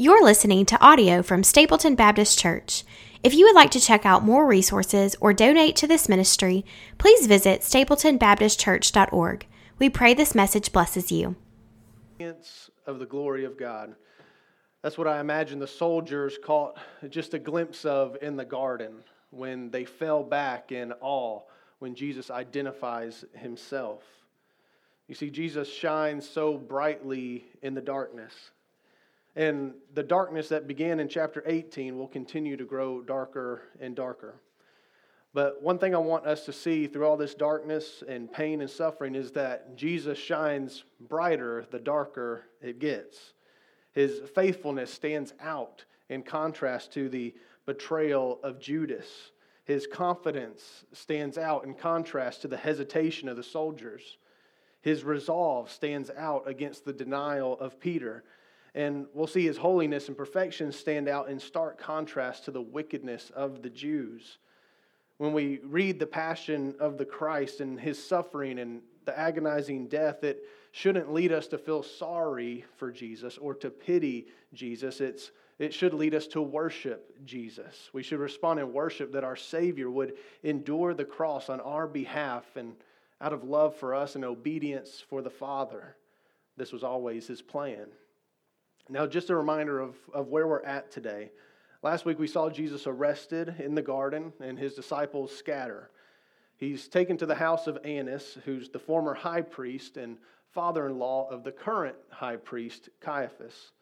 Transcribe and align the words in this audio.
You're 0.00 0.24
listening 0.24 0.64
to 0.64 0.80
audio 0.80 1.22
from 1.22 1.44
Stapleton 1.44 1.94
Baptist 1.94 2.38
Church. 2.38 2.84
If 3.22 3.34
you 3.34 3.44
would 3.44 3.54
like 3.54 3.70
to 3.72 3.80
check 3.80 4.06
out 4.06 4.24
more 4.24 4.46
resources 4.46 5.14
or 5.20 5.34
donate 5.34 5.76
to 5.76 5.86
this 5.86 6.08
ministry, 6.08 6.64
please 6.96 7.26
visit 7.26 7.60
stapletonbaptistchurch.org. 7.60 9.46
We 9.78 9.90
pray 9.90 10.14
this 10.14 10.34
message 10.34 10.72
blesses 10.72 11.12
you. 11.12 11.36
Of 12.86 12.98
the 12.98 13.04
glory 13.04 13.44
of 13.44 13.58
God. 13.58 13.94
That's 14.80 14.96
what 14.96 15.06
I 15.06 15.20
imagine 15.20 15.58
the 15.58 15.66
soldiers 15.66 16.38
caught 16.42 16.78
just 17.10 17.34
a 17.34 17.38
glimpse 17.38 17.84
of 17.84 18.16
in 18.22 18.36
the 18.36 18.44
garden 18.46 19.04
when 19.28 19.70
they 19.70 19.84
fell 19.84 20.22
back 20.22 20.72
in 20.72 20.94
awe 21.02 21.42
when 21.80 21.94
Jesus 21.94 22.30
identifies 22.30 23.22
himself. 23.34 24.02
You 25.08 25.14
see, 25.14 25.28
Jesus 25.28 25.70
shines 25.70 26.26
so 26.26 26.56
brightly 26.56 27.44
in 27.60 27.74
the 27.74 27.82
darkness. 27.82 28.32
And 29.36 29.74
the 29.94 30.02
darkness 30.02 30.48
that 30.48 30.66
began 30.66 31.00
in 31.00 31.08
chapter 31.08 31.42
18 31.46 31.96
will 31.96 32.08
continue 32.08 32.56
to 32.56 32.64
grow 32.64 33.00
darker 33.00 33.62
and 33.80 33.94
darker. 33.94 34.40
But 35.32 35.62
one 35.62 35.78
thing 35.78 35.94
I 35.94 35.98
want 35.98 36.26
us 36.26 36.44
to 36.46 36.52
see 36.52 36.88
through 36.88 37.06
all 37.06 37.16
this 37.16 37.34
darkness 37.34 38.02
and 38.06 38.32
pain 38.32 38.60
and 38.60 38.68
suffering 38.68 39.14
is 39.14 39.30
that 39.32 39.76
Jesus 39.76 40.18
shines 40.18 40.82
brighter 41.00 41.64
the 41.70 41.78
darker 41.78 42.46
it 42.60 42.80
gets. 42.80 43.34
His 43.92 44.20
faithfulness 44.34 44.92
stands 44.92 45.32
out 45.40 45.84
in 46.08 46.22
contrast 46.22 46.92
to 46.94 47.08
the 47.08 47.34
betrayal 47.64 48.40
of 48.42 48.58
Judas. 48.58 49.30
His 49.64 49.86
confidence 49.86 50.84
stands 50.92 51.38
out 51.38 51.64
in 51.64 51.74
contrast 51.74 52.42
to 52.42 52.48
the 52.48 52.56
hesitation 52.56 53.28
of 53.28 53.36
the 53.36 53.44
soldiers. 53.44 54.18
His 54.80 55.04
resolve 55.04 55.70
stands 55.70 56.10
out 56.16 56.48
against 56.48 56.84
the 56.84 56.92
denial 56.92 57.56
of 57.60 57.78
Peter 57.78 58.24
and 58.74 59.06
we'll 59.12 59.26
see 59.26 59.44
his 59.44 59.56
holiness 59.56 60.08
and 60.08 60.16
perfection 60.16 60.72
stand 60.72 61.08
out 61.08 61.28
in 61.28 61.40
stark 61.40 61.78
contrast 61.78 62.44
to 62.44 62.50
the 62.50 62.62
wickedness 62.62 63.30
of 63.34 63.62
the 63.62 63.70
Jews. 63.70 64.38
When 65.18 65.32
we 65.32 65.60
read 65.64 65.98
the 65.98 66.06
passion 66.06 66.74
of 66.78 66.96
the 66.96 67.04
Christ 67.04 67.60
and 67.60 67.78
his 67.78 68.02
suffering 68.02 68.58
and 68.58 68.80
the 69.04 69.18
agonizing 69.18 69.88
death, 69.88 70.24
it 70.24 70.44
shouldn't 70.72 71.12
lead 71.12 71.32
us 71.32 71.46
to 71.48 71.58
feel 71.58 71.82
sorry 71.82 72.64
for 72.76 72.92
Jesus 72.92 73.36
or 73.38 73.54
to 73.56 73.70
pity 73.70 74.28
Jesus. 74.54 75.00
It's, 75.00 75.32
it 75.58 75.74
should 75.74 75.92
lead 75.92 76.14
us 76.14 76.26
to 76.28 76.40
worship 76.40 77.14
Jesus. 77.26 77.90
We 77.92 78.02
should 78.02 78.20
respond 78.20 78.60
in 78.60 78.72
worship 78.72 79.12
that 79.12 79.24
our 79.24 79.36
Savior 79.36 79.90
would 79.90 80.14
endure 80.42 80.94
the 80.94 81.04
cross 81.04 81.50
on 81.50 81.60
our 81.60 81.86
behalf 81.86 82.44
and 82.56 82.74
out 83.20 83.32
of 83.32 83.44
love 83.44 83.74
for 83.76 83.94
us 83.94 84.14
and 84.14 84.24
obedience 84.24 85.04
for 85.08 85.22
the 85.22 85.30
Father. 85.30 85.96
This 86.56 86.72
was 86.72 86.84
always 86.84 87.26
his 87.26 87.42
plan. 87.42 87.86
Now, 88.88 89.06
just 89.06 89.30
a 89.30 89.36
reminder 89.36 89.80
of, 89.80 89.96
of 90.12 90.28
where 90.28 90.46
we're 90.46 90.62
at 90.62 90.90
today. 90.90 91.30
Last 91.82 92.04
week 92.04 92.18
we 92.18 92.26
saw 92.26 92.50
Jesus 92.50 92.86
arrested 92.86 93.54
in 93.58 93.74
the 93.74 93.82
garden 93.82 94.32
and 94.40 94.58
his 94.58 94.74
disciples 94.74 95.34
scatter. 95.36 95.90
He's 96.56 96.88
taken 96.88 97.16
to 97.18 97.26
the 97.26 97.34
house 97.34 97.66
of 97.66 97.78
Annas, 97.84 98.36
who's 98.44 98.68
the 98.68 98.78
former 98.78 99.14
high 99.14 99.40
priest 99.40 99.96
and 99.96 100.18
father 100.50 100.86
in 100.86 100.98
law 100.98 101.28
of 101.30 101.42
the 101.42 101.52
current 101.52 101.96
high 102.10 102.36
priest, 102.36 102.90
Caiaphas. 103.00 103.72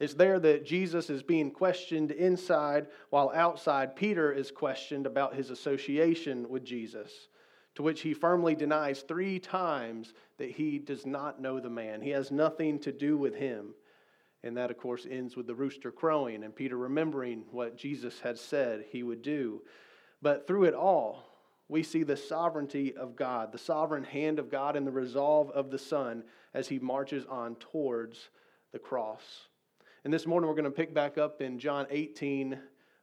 It's 0.00 0.14
there 0.14 0.38
that 0.38 0.66
Jesus 0.66 1.10
is 1.10 1.22
being 1.22 1.50
questioned 1.50 2.10
inside, 2.10 2.88
while 3.10 3.32
outside, 3.34 3.96
Peter 3.96 4.30
is 4.30 4.50
questioned 4.50 5.06
about 5.06 5.34
his 5.34 5.50
association 5.50 6.48
with 6.48 6.64
Jesus, 6.64 7.28
to 7.74 7.82
which 7.82 8.02
he 8.02 8.14
firmly 8.14 8.54
denies 8.54 9.00
three 9.00 9.38
times 9.38 10.12
that 10.36 10.50
he 10.50 10.78
does 10.78 11.06
not 11.06 11.40
know 11.40 11.58
the 11.58 11.70
man. 11.70 12.00
He 12.00 12.10
has 12.10 12.30
nothing 12.30 12.78
to 12.80 12.92
do 12.92 13.16
with 13.16 13.34
him. 13.34 13.74
And 14.44 14.56
that, 14.56 14.70
of 14.70 14.78
course, 14.78 15.06
ends 15.10 15.36
with 15.36 15.46
the 15.46 15.54
rooster 15.54 15.90
crowing 15.90 16.44
and 16.44 16.54
Peter 16.54 16.76
remembering 16.76 17.44
what 17.50 17.76
Jesus 17.76 18.20
had 18.20 18.38
said 18.38 18.84
he 18.88 19.02
would 19.02 19.22
do. 19.22 19.62
But 20.22 20.46
through 20.46 20.64
it 20.64 20.74
all, 20.74 21.24
we 21.68 21.82
see 21.82 22.02
the 22.02 22.16
sovereignty 22.16 22.96
of 22.96 23.16
God, 23.16 23.52
the 23.52 23.58
sovereign 23.58 24.04
hand 24.04 24.38
of 24.38 24.50
God, 24.50 24.76
and 24.76 24.86
the 24.86 24.92
resolve 24.92 25.50
of 25.50 25.70
the 25.70 25.78
Son 25.78 26.22
as 26.54 26.68
he 26.68 26.78
marches 26.78 27.26
on 27.26 27.56
towards 27.56 28.30
the 28.72 28.78
cross. 28.78 29.48
And 30.04 30.12
this 30.14 30.26
morning, 30.26 30.48
we're 30.48 30.54
going 30.54 30.64
to 30.64 30.70
pick 30.70 30.94
back 30.94 31.18
up 31.18 31.42
in 31.42 31.58
John 31.58 31.86
18, 31.90 32.58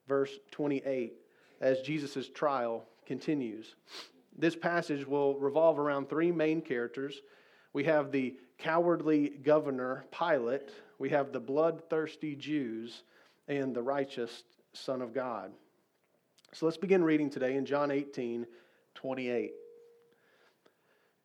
verse 0.08 0.32
28, 0.52 1.14
as 1.62 1.82
Jesus' 1.82 2.30
trial 2.30 2.86
continues. 3.06 3.76
This 4.38 4.56
passage 4.56 5.06
will 5.06 5.38
revolve 5.38 5.80
around 5.80 6.10
three 6.10 6.32
main 6.32 6.62
characters. 6.62 7.22
We 7.74 7.84
have 7.84 8.12
the 8.12 8.38
cowardly 8.58 9.30
governor, 9.44 10.06
Pilate 10.18 10.72
we 11.00 11.10
have 11.10 11.32
the 11.32 11.40
bloodthirsty 11.40 12.36
Jews 12.36 13.04
and 13.48 13.76
the 13.76 13.82
righteous 13.82 14.44
Son 14.74 15.02
of 15.02 15.14
God. 15.14 15.52
So 16.54 16.66
let's 16.66 16.78
begin 16.78 17.04
reading 17.04 17.30
today 17.30 17.56
in 17.56 17.66
John 17.66 17.92
18 17.92 18.46
28. 18.96 19.52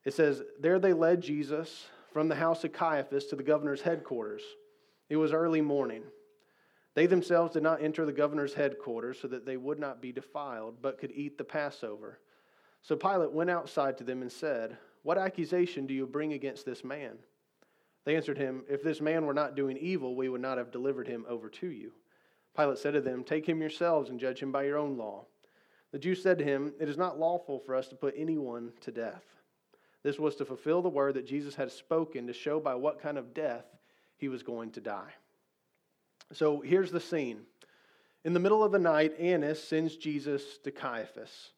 It 0.03 0.13
says, 0.13 0.41
There 0.59 0.79
they 0.79 0.93
led 0.93 1.21
Jesus 1.21 1.85
from 2.11 2.27
the 2.27 2.35
house 2.35 2.63
of 2.63 2.73
Caiaphas 2.73 3.25
to 3.27 3.35
the 3.35 3.43
governor's 3.43 3.81
headquarters. 3.81 4.41
It 5.09 5.15
was 5.15 5.31
early 5.31 5.61
morning. 5.61 6.03
They 6.93 7.05
themselves 7.05 7.53
did 7.53 7.63
not 7.63 7.81
enter 7.81 8.05
the 8.05 8.11
governor's 8.11 8.53
headquarters 8.53 9.19
so 9.21 9.27
that 9.29 9.45
they 9.45 9.57
would 9.57 9.79
not 9.79 10.01
be 10.01 10.11
defiled, 10.11 10.81
but 10.81 10.97
could 10.97 11.11
eat 11.11 11.37
the 11.37 11.43
Passover. 11.43 12.19
So 12.81 12.95
Pilate 12.95 13.31
went 13.31 13.49
outside 13.49 13.97
to 13.99 14.03
them 14.03 14.21
and 14.21 14.31
said, 14.31 14.77
What 15.03 15.17
accusation 15.17 15.87
do 15.87 15.93
you 15.93 16.05
bring 16.05 16.33
against 16.33 16.65
this 16.65 16.83
man? 16.83 17.17
They 18.05 18.15
answered 18.15 18.37
him, 18.37 18.63
If 18.69 18.83
this 18.83 19.01
man 19.01 19.25
were 19.25 19.33
not 19.33 19.55
doing 19.55 19.77
evil, 19.77 20.15
we 20.15 20.29
would 20.29 20.41
not 20.41 20.57
have 20.57 20.71
delivered 20.71 21.07
him 21.07 21.25
over 21.27 21.49
to 21.49 21.67
you. 21.67 21.91
Pilate 22.55 22.77
said 22.77 22.93
to 22.93 23.01
them, 23.01 23.23
Take 23.23 23.47
him 23.47 23.61
yourselves 23.61 24.09
and 24.09 24.19
judge 24.19 24.39
him 24.39 24.51
by 24.51 24.63
your 24.63 24.77
own 24.77 24.97
law. 24.97 25.25
The 25.91 25.99
Jews 25.99 26.21
said 26.21 26.37
to 26.39 26.43
him, 26.43 26.73
It 26.79 26.89
is 26.89 26.97
not 26.97 27.19
lawful 27.19 27.59
for 27.59 27.75
us 27.75 27.87
to 27.89 27.95
put 27.95 28.15
anyone 28.17 28.71
to 28.81 28.91
death. 28.91 29.23
This 30.03 30.17
was 30.17 30.35
to 30.37 30.45
fulfill 30.45 30.81
the 30.81 30.89
word 30.89 31.13
that 31.13 31.27
Jesus 31.27 31.55
had 31.55 31.71
spoken 31.71 32.27
to 32.27 32.33
show 32.33 32.59
by 32.59 32.75
what 32.75 33.01
kind 33.01 33.17
of 33.17 33.33
death 33.33 33.65
he 34.17 34.29
was 34.29 34.41
going 34.41 34.71
to 34.71 34.81
die. 34.81 35.13
So 36.33 36.61
here's 36.61 36.91
the 36.91 36.99
scene. 36.99 37.41
In 38.23 38.33
the 38.33 38.39
middle 38.39 38.63
of 38.63 38.71
the 38.71 38.79
night, 38.79 39.19
Annas 39.19 39.63
sends 39.63 39.97
Jesus 39.97 40.57
to 40.63 40.71
Caiaphas. 40.71 41.51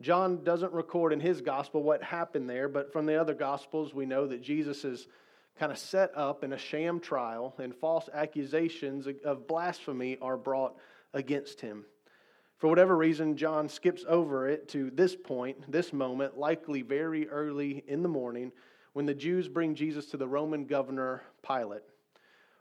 John 0.00 0.42
doesn't 0.42 0.72
record 0.72 1.12
in 1.12 1.20
his 1.20 1.40
gospel 1.40 1.82
what 1.82 2.02
happened 2.02 2.48
there, 2.48 2.68
but 2.68 2.92
from 2.92 3.06
the 3.06 3.20
other 3.20 3.34
gospels, 3.34 3.94
we 3.94 4.06
know 4.06 4.26
that 4.26 4.42
Jesus 4.42 4.84
is 4.84 5.06
kind 5.58 5.70
of 5.70 5.78
set 5.78 6.10
up 6.16 6.44
in 6.44 6.52
a 6.52 6.58
sham 6.58 7.00
trial, 7.00 7.54
and 7.58 7.74
false 7.74 8.08
accusations 8.12 9.06
of 9.24 9.46
blasphemy 9.46 10.18
are 10.20 10.36
brought 10.36 10.76
against 11.12 11.60
him. 11.60 11.84
For 12.58 12.68
whatever 12.68 12.96
reason, 12.96 13.36
John 13.36 13.68
skips 13.68 14.04
over 14.08 14.48
it 14.48 14.68
to 14.68 14.90
this 14.90 15.16
point, 15.16 15.70
this 15.70 15.92
moment, 15.92 16.38
likely 16.38 16.82
very 16.82 17.28
early 17.28 17.82
in 17.88 18.02
the 18.02 18.08
morning, 18.08 18.52
when 18.92 19.06
the 19.06 19.14
Jews 19.14 19.48
bring 19.48 19.74
Jesus 19.74 20.06
to 20.06 20.16
the 20.16 20.28
Roman 20.28 20.64
governor 20.66 21.22
Pilate. 21.46 21.82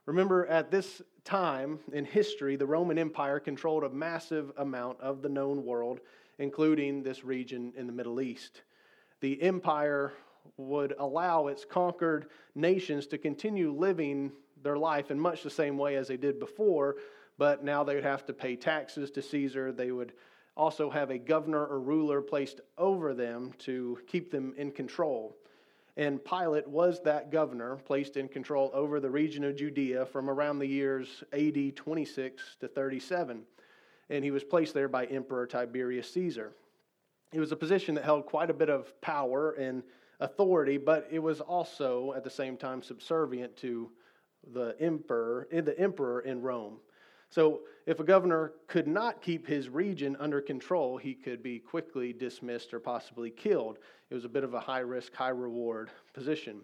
Remember, 0.07 0.47
at 0.47 0.71
this 0.71 1.01
time 1.23 1.79
in 1.93 2.03
history, 2.03 2.55
the 2.55 2.65
Roman 2.65 2.97
Empire 2.97 3.39
controlled 3.39 3.83
a 3.83 3.89
massive 3.89 4.51
amount 4.57 4.99
of 4.99 5.21
the 5.21 5.29
known 5.29 5.63
world, 5.63 5.99
including 6.39 7.03
this 7.03 7.23
region 7.23 7.71
in 7.77 7.85
the 7.85 7.93
Middle 7.93 8.19
East. 8.19 8.63
The 9.19 9.39
empire 9.41 10.13
would 10.57 10.93
allow 10.99 11.47
its 11.47 11.65
conquered 11.65 12.27
nations 12.55 13.07
to 13.07 13.17
continue 13.17 13.71
living 13.71 14.31
their 14.63 14.77
life 14.77 15.11
in 15.11 15.19
much 15.19 15.43
the 15.43 15.49
same 15.49 15.77
way 15.77 15.95
as 15.95 16.07
they 16.07 16.17
did 16.17 16.39
before, 16.39 16.95
but 17.37 17.63
now 17.63 17.83
they 17.83 17.95
would 17.95 18.03
have 18.03 18.25
to 18.25 18.33
pay 18.33 18.55
taxes 18.55 19.11
to 19.11 19.21
Caesar. 19.21 19.71
They 19.71 19.91
would 19.91 20.13
also 20.55 20.89
have 20.89 21.09
a 21.09 21.17
governor 21.17 21.65
or 21.65 21.79
ruler 21.79 22.21
placed 22.21 22.61
over 22.77 23.13
them 23.13 23.51
to 23.59 23.97
keep 24.07 24.31
them 24.31 24.53
in 24.57 24.71
control. 24.71 25.35
And 25.97 26.23
Pilate 26.23 26.67
was 26.67 27.01
that 27.03 27.31
governor 27.31 27.75
placed 27.75 28.15
in 28.15 28.27
control 28.27 28.71
over 28.73 28.99
the 28.99 29.09
region 29.09 29.43
of 29.43 29.55
Judea 29.55 30.05
from 30.05 30.29
around 30.29 30.59
the 30.59 30.67
years 30.67 31.23
AD 31.33 31.75
26 31.75 32.57
to 32.61 32.67
37. 32.67 33.43
And 34.09 34.23
he 34.23 34.31
was 34.31 34.43
placed 34.43 34.73
there 34.73 34.87
by 34.87 35.05
Emperor 35.05 35.45
Tiberius 35.47 36.11
Caesar. 36.11 36.53
It 37.33 37.39
was 37.39 37.51
a 37.51 37.57
position 37.57 37.95
that 37.95 38.03
held 38.03 38.25
quite 38.25 38.49
a 38.49 38.53
bit 38.53 38.69
of 38.69 38.99
power 39.01 39.51
and 39.51 39.83
authority, 40.21 40.77
but 40.77 41.07
it 41.11 41.19
was 41.19 41.41
also 41.41 42.13
at 42.15 42.23
the 42.23 42.29
same 42.29 42.55
time 42.55 42.81
subservient 42.81 43.57
to 43.57 43.91
the 44.53 44.75
emperor, 44.79 45.47
the 45.51 45.77
emperor 45.77 46.21
in 46.21 46.41
Rome. 46.41 46.77
So, 47.29 47.61
if 47.85 47.99
a 47.99 48.03
governor 48.03 48.53
could 48.67 48.87
not 48.87 49.21
keep 49.21 49.47
his 49.47 49.69
region 49.69 50.17
under 50.19 50.41
control, 50.41 50.97
he 50.97 51.13
could 51.13 51.41
be 51.41 51.59
quickly 51.59 52.13
dismissed 52.13 52.73
or 52.73 52.79
possibly 52.79 53.29
killed. 53.29 53.79
It 54.09 54.13
was 54.13 54.25
a 54.25 54.29
bit 54.29 54.43
of 54.43 54.53
a 54.53 54.59
high 54.59 54.79
risk, 54.79 55.15
high 55.15 55.29
reward 55.29 55.89
position. 56.13 56.61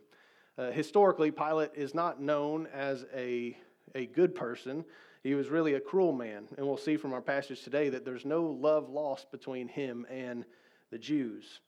Uh, 0.58 0.72
historically, 0.72 1.32
Pilate 1.32 1.72
is 1.74 1.96
not 1.96 2.22
known 2.22 2.68
as 2.74 3.06
a, 3.16 3.58
a 3.96 4.08
good 4.08 4.36
person. 4.36 4.84
He 5.24 5.36
was 5.36 5.50
really 5.50 5.76
a 5.76 5.80
cruel 5.80 6.12
man. 6.12 6.48
And 6.58 6.68
we'll 6.68 6.78
see 6.78 6.98
from 6.98 7.14
our 7.14 7.22
passage 7.22 7.64
today 7.64 7.90
that 7.90 8.04
there's 8.04 8.26
no 8.26 8.44
love 8.44 8.90
lost 8.90 9.32
between 9.32 9.68
him 9.68 10.06
and 10.10 10.46
the 10.92 10.98
Jews. 10.98 11.62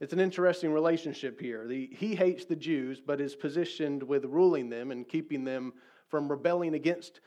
It's 0.00 0.12
an 0.12 0.20
interesting 0.20 0.72
relationship 0.72 1.40
here. 1.40 1.66
The, 1.66 1.88
he 1.92 2.14
hates 2.14 2.44
the 2.44 2.56
Jews, 2.56 3.00
but 3.04 3.20
is 3.20 3.34
positioned 3.34 4.02
with 4.02 4.24
ruling 4.24 4.68
them 4.68 4.92
and 4.92 5.08
keeping 5.08 5.44
them 5.44 5.72
from 6.08 6.30
rebelling 6.30 6.74
against 6.74 7.20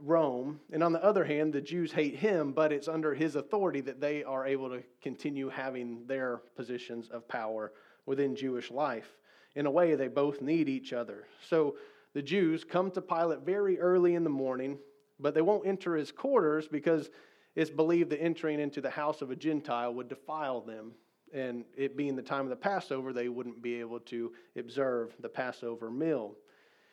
Rome. 0.00 0.58
And 0.72 0.82
on 0.82 0.92
the 0.92 1.04
other 1.04 1.24
hand, 1.24 1.52
the 1.52 1.60
Jews 1.60 1.92
hate 1.92 2.16
him, 2.16 2.52
but 2.52 2.72
it's 2.72 2.88
under 2.88 3.14
his 3.14 3.36
authority 3.36 3.80
that 3.82 4.00
they 4.00 4.24
are 4.24 4.46
able 4.46 4.68
to 4.70 4.82
continue 5.00 5.48
having 5.48 6.04
their 6.06 6.38
positions 6.56 7.08
of 7.08 7.28
power 7.28 7.72
within 8.04 8.34
Jewish 8.34 8.72
life. 8.72 9.16
In 9.54 9.66
a 9.66 9.70
way, 9.70 9.94
they 9.94 10.08
both 10.08 10.42
need 10.42 10.68
each 10.68 10.92
other. 10.92 11.26
So 11.48 11.76
the 12.14 12.22
Jews 12.22 12.64
come 12.64 12.90
to 12.92 13.00
Pilate 13.00 13.40
very 13.40 13.78
early 13.78 14.16
in 14.16 14.24
the 14.24 14.30
morning, 14.30 14.78
but 15.20 15.34
they 15.34 15.42
won't 15.42 15.66
enter 15.66 15.94
his 15.94 16.10
quarters 16.10 16.66
because 16.66 17.10
it's 17.54 17.70
believed 17.70 18.10
that 18.10 18.20
entering 18.20 18.58
into 18.58 18.80
the 18.80 18.90
house 18.90 19.22
of 19.22 19.30
a 19.30 19.36
Gentile 19.36 19.94
would 19.94 20.08
defile 20.08 20.60
them. 20.60 20.92
And 21.34 21.64
it 21.76 21.96
being 21.96 22.16
the 22.16 22.22
time 22.22 22.44
of 22.44 22.50
the 22.50 22.56
Passover, 22.56 23.12
they 23.12 23.28
wouldn't 23.28 23.62
be 23.62 23.80
able 23.80 24.00
to 24.00 24.32
observe 24.56 25.14
the 25.20 25.28
Passover 25.28 25.90
meal. 25.90 26.34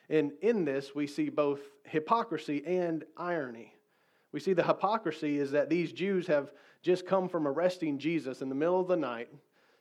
And 0.09 0.33
in 0.41 0.65
this, 0.65 0.93
we 0.93 1.07
see 1.07 1.29
both 1.29 1.59
hypocrisy 1.83 2.63
and 2.65 3.03
irony. 3.17 3.73
We 4.31 4.39
see 4.39 4.53
the 4.53 4.63
hypocrisy 4.63 5.39
is 5.39 5.51
that 5.51 5.69
these 5.69 5.91
Jews 5.91 6.27
have 6.27 6.51
just 6.81 7.07
come 7.07 7.29
from 7.29 7.47
arresting 7.47 7.97
Jesus 7.97 8.41
in 8.41 8.49
the 8.49 8.55
middle 8.55 8.79
of 8.79 8.87
the 8.87 8.97
night, 8.97 9.29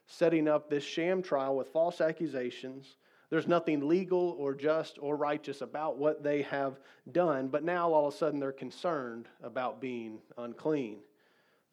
setting 0.07 0.47
up 0.47 0.69
this 0.69 0.83
sham 0.83 1.21
trial 1.21 1.55
with 1.55 1.67
false 1.67 2.01
accusations. 2.01 2.97
There's 3.29 3.47
nothing 3.47 3.87
legal 3.87 4.35
or 4.39 4.55
just 4.55 4.97
or 4.99 5.17
righteous 5.17 5.61
about 5.61 5.97
what 5.97 6.23
they 6.23 6.43
have 6.43 6.79
done, 7.11 7.49
but 7.49 7.63
now 7.63 7.91
all 7.91 8.07
of 8.07 8.13
a 8.13 8.17
sudden 8.17 8.39
they're 8.39 8.51
concerned 8.51 9.27
about 9.43 9.81
being 9.81 10.19
unclean. 10.37 10.99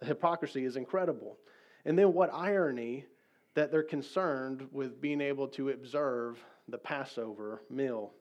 The 0.00 0.06
hypocrisy 0.06 0.64
is 0.64 0.76
incredible. 0.76 1.38
And 1.84 1.98
then 1.98 2.12
what 2.12 2.32
irony 2.32 3.06
that 3.54 3.70
they're 3.70 3.82
concerned 3.82 4.66
with 4.72 5.00
being 5.00 5.20
able 5.20 5.48
to 5.48 5.70
observe 5.70 6.42
the 6.68 6.78
Passover 6.78 7.62
meal. 7.68 8.12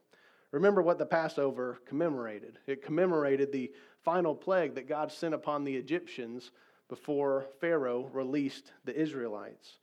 Remember 0.52 0.82
what 0.82 0.98
the 0.98 1.06
Passover 1.06 1.80
commemorated. 1.86 2.60
It 2.68 2.84
commemorated 2.84 3.52
the 3.52 3.72
final 4.04 4.36
plague 4.36 4.76
that 4.76 4.90
God 4.90 5.12
sent 5.12 5.34
upon 5.34 5.64
the 5.64 5.76
Egyptians 5.76 6.52
before 6.90 7.46
Pharaoh 7.62 8.10
released 8.12 8.74
the 8.84 9.00
Israelites. 9.00 9.78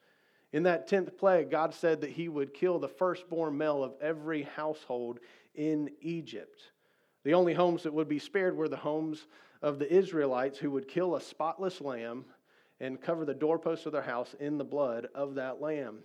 In 0.53 0.63
that 0.65 0.87
tenth 0.87 1.17
plague, 1.17 1.51
God 1.51 1.73
said 1.73 2.01
that 2.01 2.11
he 2.11 2.29
would 2.29 2.53
kill 2.53 2.79
the 2.79 2.89
firstborn 2.89 3.57
male 3.57 3.83
of 3.83 3.95
every 4.01 4.43
household 4.43 5.21
in 5.55 5.91
Egypt. 6.01 6.61
The 7.25 7.35
only 7.35 7.55
homes 7.55 7.83
that 7.83 7.93
would 7.93 8.09
be 8.09 8.19
spared 8.19 8.57
were 8.57 8.69
the 8.69 8.77
homes 8.77 9.27
of 9.63 9.79
the 9.79 9.93
Israelites 9.93 10.59
who 10.59 10.71
would 10.71 10.89
kill 10.89 11.17
a 11.17 11.21
spotless 11.21 11.81
lamb 11.81 12.25
and 12.81 13.01
cover 13.01 13.25
the 13.25 13.35
doorposts 13.35 13.87
of 13.87 13.93
their 13.93 14.03
house 14.03 14.35
in 14.41 14.59
the 14.59 14.65
blood 14.65 15.09
of 15.15 15.35
that 15.35 15.61
lamb. 15.61 15.99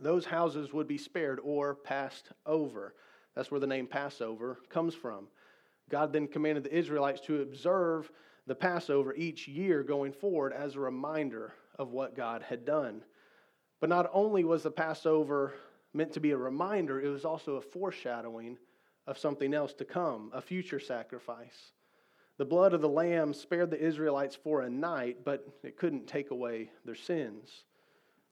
Those 0.00 0.24
houses 0.24 0.72
would 0.72 0.86
be 0.86 0.98
spared 0.98 1.40
or 1.42 1.74
passed 1.74 2.30
over. 2.46 2.94
That's 3.34 3.50
where 3.50 3.60
the 3.60 3.66
name 3.66 3.86
Passover 3.86 4.60
comes 4.68 4.94
from. 4.94 5.26
God 5.90 6.12
then 6.12 6.28
commanded 6.28 6.64
the 6.64 6.76
Israelites 6.76 7.20
to 7.22 7.42
observe 7.42 8.10
the 8.46 8.54
Passover 8.54 9.14
each 9.14 9.48
year 9.48 9.82
going 9.82 10.12
forward 10.12 10.52
as 10.52 10.74
a 10.74 10.80
reminder 10.80 11.52
of 11.78 11.90
what 11.90 12.16
God 12.16 12.42
had 12.42 12.64
done. 12.64 13.02
But 13.80 13.88
not 13.88 14.10
only 14.12 14.44
was 14.44 14.62
the 14.62 14.70
Passover 14.70 15.54
meant 15.94 16.12
to 16.12 16.20
be 16.20 16.30
a 16.30 16.36
reminder, 16.36 17.00
it 17.00 17.08
was 17.08 17.24
also 17.24 17.56
a 17.56 17.60
foreshadowing 17.60 18.58
of 19.06 19.18
something 19.18 19.54
else 19.54 19.72
to 19.74 19.84
come, 19.84 20.30
a 20.34 20.40
future 20.40 20.80
sacrifice. 20.80 21.72
The 22.38 22.44
blood 22.44 22.72
of 22.72 22.80
the 22.80 22.88
lamb 22.88 23.34
spared 23.34 23.70
the 23.70 23.80
Israelites 23.80 24.36
for 24.36 24.62
a 24.62 24.70
night, 24.70 25.18
but 25.24 25.46
it 25.62 25.76
couldn't 25.76 26.06
take 26.06 26.30
away 26.30 26.70
their 26.84 26.94
sins. 26.94 27.64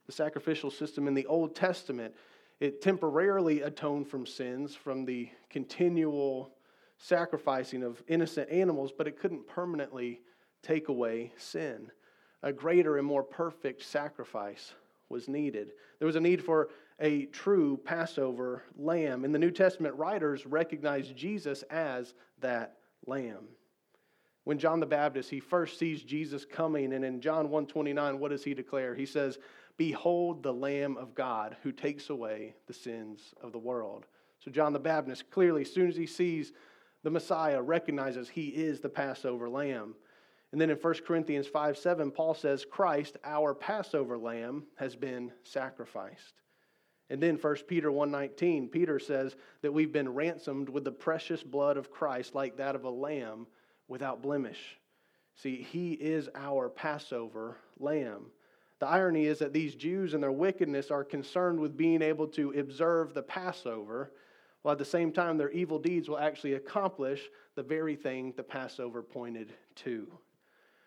The 0.06 0.12
sacrificial 0.12 0.70
system 0.70 1.08
in 1.08 1.14
the 1.14 1.26
Old 1.26 1.55
Testament 1.55 2.14
it 2.58 2.81
temporarily 2.81 3.61
atoned 3.62 4.08
from 4.08 4.25
sins, 4.25 4.75
from 4.75 5.05
the 5.05 5.29
continual 5.50 6.55
sacrificing 6.97 7.82
of 7.82 8.03
innocent 8.08 8.49
animals, 8.50 8.93
but 8.97 9.06
it 9.06 9.19
couldn't 9.19 9.47
permanently 9.47 10.23
take 10.62 10.88
away 10.88 11.32
sin. 11.37 11.91
A 12.43 12.53
greater 12.53 12.97
and 12.97 13.06
more 13.06 13.23
perfect 13.23 13.82
sacrifice 13.82 14.73
was 15.08 15.29
needed. 15.29 15.73
There 15.99 16.06
was 16.06 16.17
a 16.17 16.20
need 16.20 16.43
for 16.43 16.70
a 16.99 17.26
true 17.26 17.76
Passover 17.85 18.62
lamb. 18.79 19.25
And 19.25 19.35
the 19.35 19.38
New 19.38 19.50
Testament 19.50 19.94
writers 19.97 20.47
recognized 20.47 21.14
Jesus 21.14 21.62
as 21.64 22.14
that 22.41 22.76
lamb. 23.06 23.49
When 24.46 24.60
John 24.60 24.78
the 24.78 24.87
Baptist, 24.87 25.28
he 25.28 25.40
first 25.40 25.76
sees 25.76 26.04
Jesus 26.04 26.44
coming, 26.44 26.93
and 26.93 27.04
in 27.04 27.20
John 27.20 27.50
129, 27.50 28.20
what 28.20 28.31
does 28.31 28.44
he 28.44 28.54
declare? 28.54 28.94
He 28.94 29.04
says, 29.04 29.40
Behold 29.76 30.44
the 30.44 30.54
Lamb 30.54 30.96
of 30.96 31.16
God 31.16 31.56
who 31.64 31.72
takes 31.72 32.10
away 32.10 32.54
the 32.69 32.72
sins 32.72 33.34
of 33.43 33.50
the 33.50 33.58
world. 33.58 34.06
So, 34.38 34.52
John 34.52 34.72
the 34.72 34.78
Baptist 34.78 35.32
clearly, 35.32 35.62
as 35.62 35.75
soon 35.75 35.88
as 35.88 35.96
he 35.96 36.06
sees 36.06 36.52
the 37.02 37.10
Messiah, 37.10 37.60
recognizes 37.60 38.28
he 38.28 38.50
is 38.50 38.78
the 38.78 38.88
Passover 38.88 39.48
lamb. 39.48 39.96
And 40.52 40.60
then 40.60 40.70
in 40.70 40.76
1 40.76 40.94
Corinthians 41.04 41.48
5 41.48 41.76
7, 41.76 42.12
Paul 42.12 42.34
says, 42.34 42.64
Christ, 42.64 43.16
our 43.25 43.52
Passover 43.52 44.16
lamb, 44.16 44.62
has 44.76 44.94
been 44.94 45.32
sacrificed. 45.43 46.34
And 47.10 47.20
then 47.20 47.34
1 47.34 47.56
Peter 47.66 47.90
1:19, 47.90 48.70
Peter 48.70 49.00
says 49.00 49.34
that 49.62 49.72
we've 49.72 49.93
been 49.93 50.14
ransomed 50.14 50.69
with 50.69 50.84
the 50.84 50.93
precious 50.93 51.43
blood 51.43 51.76
of 51.76 51.90
Christ 51.90 52.37
like 52.37 52.58
that 52.58 52.76
of 52.76 52.84
a 52.84 52.90
lamb 52.90 53.48
without 53.88 54.23
blemish. 54.23 54.79
See, 55.35 55.62
he 55.62 55.93
is 55.93 56.29
our 56.35 56.69
Passover 56.69 57.59
lamb. 57.79 58.27
The 58.79 58.87
irony 58.87 59.27
is 59.27 59.38
that 59.38 59.53
these 59.53 59.75
Jews 59.75 60.15
and 60.15 60.23
their 60.23 60.33
wickedness 60.33 60.91
are 60.91 61.05
concerned 61.05 61.61
with 61.61 61.77
being 61.77 62.03
able 62.03 62.27
to 62.29 62.53
observe 62.53 63.15
the 63.15 63.23
Passover, 63.23 64.12
while 64.62 64.73
at 64.73 64.79
the 64.79 64.85
same 64.85 65.12
time 65.12 65.37
their 65.37 65.50
evil 65.50 65.79
deeds 65.79 66.09
will 66.09 66.19
actually 66.19 66.55
accomplish 66.55 67.29
the 67.55 67.62
very 67.62 67.97
thing 67.97 68.33
the 68.37 68.43
Passover 68.43 69.03
pointed 69.03 69.53
to. 69.77 70.06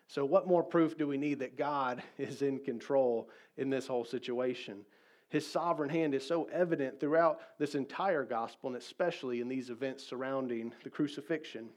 So, 0.06 0.24
what 0.24 0.48
more 0.48 0.62
proof 0.62 0.98
do 0.98 1.06
we 1.06 1.16
need 1.16 1.38
that 1.38 1.56
God 1.56 2.02
is 2.18 2.42
in 2.42 2.58
control 2.58 3.30
in 3.56 3.70
this 3.70 3.86
whole 3.86 4.04
situation? 4.04 4.84
His 5.28 5.46
sovereign 5.46 5.90
hand 5.90 6.12
is 6.14 6.26
so 6.26 6.48
evident 6.52 6.98
throughout 6.98 7.40
this 7.58 7.76
entire 7.76 8.24
gospel, 8.24 8.70
and 8.70 8.76
especially 8.76 9.40
in 9.40 9.48
these 9.48 9.70
events 9.70 10.04
surrounding 10.04 10.72
the 10.82 10.90
crucifixion. 10.90 11.68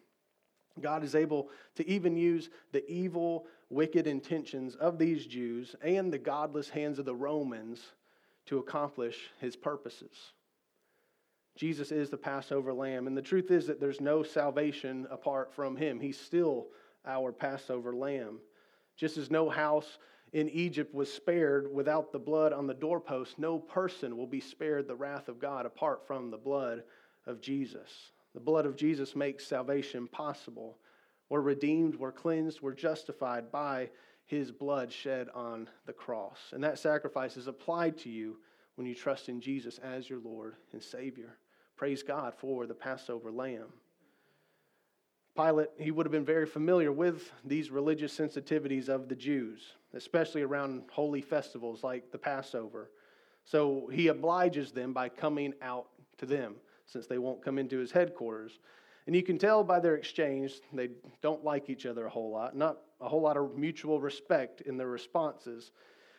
God 0.81 1.03
is 1.03 1.15
able 1.15 1.49
to 1.75 1.87
even 1.87 2.15
use 2.15 2.49
the 2.71 2.89
evil, 2.91 3.45
wicked 3.69 4.07
intentions 4.07 4.75
of 4.75 4.97
these 4.97 5.25
Jews 5.25 5.75
and 5.81 6.11
the 6.11 6.17
godless 6.17 6.69
hands 6.69 6.99
of 6.99 7.05
the 7.05 7.15
Romans 7.15 7.81
to 8.47 8.57
accomplish 8.57 9.31
his 9.39 9.55
purposes. 9.55 10.33
Jesus 11.55 11.91
is 11.91 12.09
the 12.09 12.17
Passover 12.17 12.73
lamb, 12.73 13.05
and 13.05 13.15
the 13.15 13.21
truth 13.21 13.51
is 13.51 13.67
that 13.67 13.79
there's 13.79 14.01
no 14.01 14.23
salvation 14.23 15.07
apart 15.11 15.53
from 15.53 15.75
him. 15.75 15.99
He's 15.99 16.19
still 16.19 16.67
our 17.05 17.31
Passover 17.31 17.93
lamb. 17.93 18.39
Just 18.97 19.17
as 19.17 19.29
no 19.29 19.49
house 19.49 19.99
in 20.33 20.49
Egypt 20.49 20.93
was 20.95 21.13
spared 21.13 21.71
without 21.71 22.11
the 22.11 22.19
blood 22.19 22.53
on 22.53 22.65
the 22.65 22.73
doorpost, 22.73 23.37
no 23.37 23.59
person 23.59 24.17
will 24.17 24.27
be 24.27 24.39
spared 24.39 24.87
the 24.87 24.95
wrath 24.95 25.27
of 25.29 25.39
God 25.39 25.67
apart 25.67 26.07
from 26.07 26.31
the 26.31 26.37
blood 26.37 26.83
of 27.27 27.39
Jesus. 27.39 28.11
The 28.33 28.39
blood 28.39 28.65
of 28.65 28.75
Jesus 28.75 29.15
makes 29.15 29.45
salvation 29.45 30.07
possible. 30.07 30.77
We're 31.29 31.41
redeemed, 31.41 31.95
we're 31.95 32.11
cleansed, 32.11 32.61
we're 32.61 32.73
justified 32.73 33.51
by 33.51 33.89
his 34.25 34.51
blood 34.51 34.91
shed 34.91 35.29
on 35.33 35.69
the 35.85 35.93
cross. 35.93 36.37
And 36.51 36.63
that 36.63 36.79
sacrifice 36.79 37.37
is 37.37 37.47
applied 37.47 37.97
to 37.99 38.09
you 38.09 38.37
when 38.75 38.87
you 38.87 38.95
trust 38.95 39.29
in 39.29 39.39
Jesus 39.39 39.79
as 39.79 40.09
your 40.09 40.19
Lord 40.19 40.55
and 40.71 40.81
Savior. 40.81 41.37
Praise 41.75 42.01
God 42.01 42.33
for 42.33 42.65
the 42.65 42.73
Passover 42.73 43.31
lamb. 43.31 43.67
Pilate, 45.35 45.69
he 45.79 45.91
would 45.91 46.05
have 46.05 46.11
been 46.11 46.25
very 46.25 46.45
familiar 46.45 46.91
with 46.91 47.31
these 47.43 47.71
religious 47.71 48.15
sensitivities 48.17 48.87
of 48.87 49.09
the 49.09 49.15
Jews, 49.15 49.73
especially 49.93 50.43
around 50.43 50.83
holy 50.91 51.21
festivals 51.21 51.83
like 51.83 52.11
the 52.11 52.17
Passover. 52.19 52.91
So 53.43 53.89
he 53.91 54.07
obliges 54.07 54.71
them 54.71 54.93
by 54.93 55.09
coming 55.09 55.53
out 55.61 55.87
to 56.19 56.25
them 56.25 56.55
since 56.93 57.07
they 57.07 57.17
won't 57.17 57.43
come 57.43 57.57
into 57.57 57.79
his 57.79 57.91
headquarters. 57.91 58.59
And 59.05 59.15
you 59.15 59.23
can 59.23 59.37
tell 59.37 59.63
by 59.63 59.79
their 59.79 59.95
exchange, 59.95 60.53
they 60.71 60.89
don't 61.21 61.43
like 61.43 61.69
each 61.69 61.85
other 61.85 62.05
a 62.05 62.09
whole 62.09 62.31
lot, 62.31 62.55
not 62.55 62.77
a 63.01 63.09
whole 63.09 63.21
lot 63.21 63.35
of 63.35 63.57
mutual 63.57 63.99
respect 63.99 64.61
in 64.61 64.77
their 64.77 64.87
responses. 64.87 65.71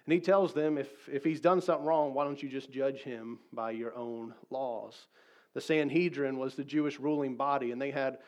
And 0.05 0.13
he 0.13 0.21
tells 0.21 0.53
them 0.53 0.77
if, 0.77 1.09
if 1.09 1.25
he's 1.25 1.41
done 1.41 1.63
something 1.63 1.87
wrong, 1.87 2.13
why 2.13 2.25
don't 2.25 2.43
you 2.43 2.49
just 2.49 2.71
judge 2.71 3.01
him 3.01 3.39
by 3.53 3.71
your 3.71 3.95
own 3.97 4.35
laws? 4.51 5.07
The 5.55 5.63
Sanhedrin 5.63 6.37
was 6.37 6.57
the 6.57 6.65
Jewish 6.65 6.99
ruling 6.99 7.37
body, 7.37 7.71
and 7.71 7.81
they 7.81 7.93
had 7.93 8.19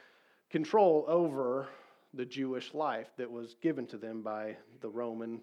control 0.49 1.05
over 1.07 1.69
the 2.15 2.25
Jewish 2.25 2.73
life 2.73 3.09
that 3.19 3.31
was 3.31 3.57
given 3.61 3.87
to 3.89 3.99
them 3.99 4.23
by 4.23 4.57
the 4.81 4.89
Roman 4.89 5.43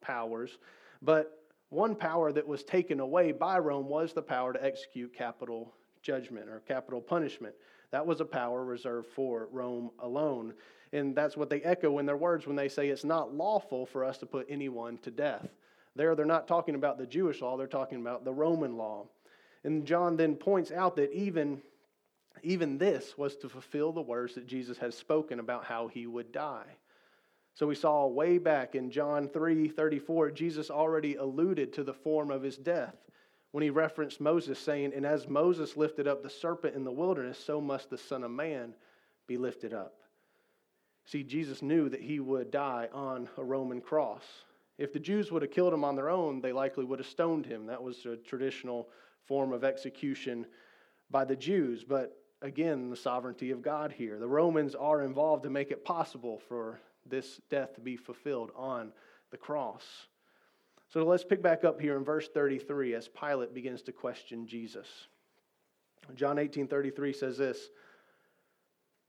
powers. 0.00 0.58
But 1.00 1.30
one 1.68 1.94
power 1.94 2.32
that 2.32 2.48
was 2.48 2.64
taken 2.64 2.98
away 2.98 3.30
by 3.30 3.58
Rome 3.58 3.88
was 3.88 4.14
the 4.14 4.22
power 4.22 4.52
to 4.52 4.64
execute 4.64 5.14
capital 5.14 5.74
judgment 6.02 6.48
or 6.48 6.60
capital 6.60 7.00
punishment. 7.00 7.54
That 7.90 8.06
was 8.06 8.20
a 8.20 8.24
power 8.24 8.64
reserved 8.64 9.08
for 9.14 9.48
Rome 9.52 9.90
alone. 9.98 10.54
And 10.92 11.14
that's 11.16 11.36
what 11.36 11.48
they 11.48 11.62
echo 11.62 11.98
in 11.98 12.06
their 12.06 12.16
words 12.16 12.46
when 12.46 12.56
they 12.56 12.68
say 12.68 12.88
it's 12.88 13.04
not 13.04 13.34
lawful 13.34 13.86
for 13.86 14.04
us 14.04 14.18
to 14.18 14.26
put 14.26 14.46
anyone 14.48 14.98
to 14.98 15.10
death. 15.10 15.48
There, 15.96 16.14
they're 16.14 16.26
not 16.26 16.48
talking 16.48 16.74
about 16.74 16.98
the 16.98 17.06
Jewish 17.06 17.40
law, 17.40 17.56
they're 17.56 17.66
talking 17.66 18.00
about 18.00 18.24
the 18.24 18.32
Roman 18.32 18.76
law. 18.76 19.06
And 19.64 19.86
John 19.86 20.16
then 20.16 20.36
points 20.36 20.72
out 20.72 20.96
that 20.96 21.12
even 21.12 21.62
Even 22.42 22.78
this 22.78 23.16
was 23.16 23.36
to 23.36 23.48
fulfill 23.48 23.92
the 23.92 24.00
words 24.00 24.34
that 24.34 24.46
Jesus 24.46 24.78
had 24.78 24.94
spoken 24.94 25.38
about 25.38 25.64
how 25.64 25.88
he 25.88 26.06
would 26.06 26.32
die. 26.32 26.76
So 27.54 27.66
we 27.66 27.74
saw 27.74 28.06
way 28.06 28.38
back 28.38 28.74
in 28.74 28.90
John 28.90 29.28
3 29.28 29.68
34, 29.68 30.30
Jesus 30.30 30.70
already 30.70 31.16
alluded 31.16 31.72
to 31.74 31.84
the 31.84 31.94
form 31.94 32.30
of 32.30 32.42
his 32.42 32.56
death 32.56 32.96
when 33.52 33.62
he 33.62 33.70
referenced 33.70 34.20
Moses, 34.20 34.58
saying, 34.58 34.92
And 34.94 35.06
as 35.06 35.28
Moses 35.28 35.76
lifted 35.76 36.08
up 36.08 36.22
the 36.22 36.30
serpent 36.30 36.74
in 36.74 36.84
the 36.84 36.90
wilderness, 36.90 37.38
so 37.38 37.60
must 37.60 37.90
the 37.90 37.98
Son 37.98 38.24
of 38.24 38.30
Man 38.30 38.74
be 39.26 39.36
lifted 39.36 39.72
up. 39.72 39.94
See, 41.04 41.22
Jesus 41.22 41.62
knew 41.62 41.88
that 41.88 42.00
he 42.00 42.20
would 42.20 42.50
die 42.50 42.88
on 42.92 43.28
a 43.36 43.44
Roman 43.44 43.80
cross. 43.80 44.24
If 44.78 44.92
the 44.92 45.00
Jews 45.00 45.30
would 45.30 45.42
have 45.42 45.50
killed 45.50 45.74
him 45.74 45.84
on 45.84 45.96
their 45.96 46.10
own, 46.10 46.40
they 46.40 46.52
likely 46.52 46.84
would 46.84 46.98
have 46.98 47.08
stoned 47.08 47.44
him. 47.44 47.66
That 47.66 47.82
was 47.82 48.06
a 48.06 48.16
traditional 48.16 48.88
form 49.26 49.52
of 49.52 49.64
execution 49.64 50.46
by 51.10 51.24
the 51.24 51.36
Jews. 51.36 51.84
But 51.84 52.16
again, 52.40 52.88
the 52.88 52.96
sovereignty 52.96 53.50
of 53.50 53.62
God 53.62 53.92
here. 53.92 54.18
The 54.18 54.28
Romans 54.28 54.74
are 54.74 55.02
involved 55.02 55.42
to 55.42 55.50
make 55.50 55.70
it 55.70 55.84
possible 55.84 56.40
for 56.48 56.80
this 57.06 57.40
death 57.50 57.74
to 57.74 57.80
be 57.80 57.96
fulfilled 57.96 58.50
on 58.56 58.92
the 59.30 59.36
cross. 59.36 59.84
So 60.92 61.04
let's 61.04 61.24
pick 61.24 61.42
back 61.42 61.64
up 61.64 61.80
here 61.80 61.96
in 61.96 62.04
verse 62.04 62.28
33 62.28 62.94
as 62.94 63.08
Pilate 63.08 63.54
begins 63.54 63.80
to 63.82 63.92
question 63.92 64.46
Jesus. 64.46 64.86
John 66.14 66.36
18:33 66.36 67.14
says 67.14 67.38
this. 67.38 67.70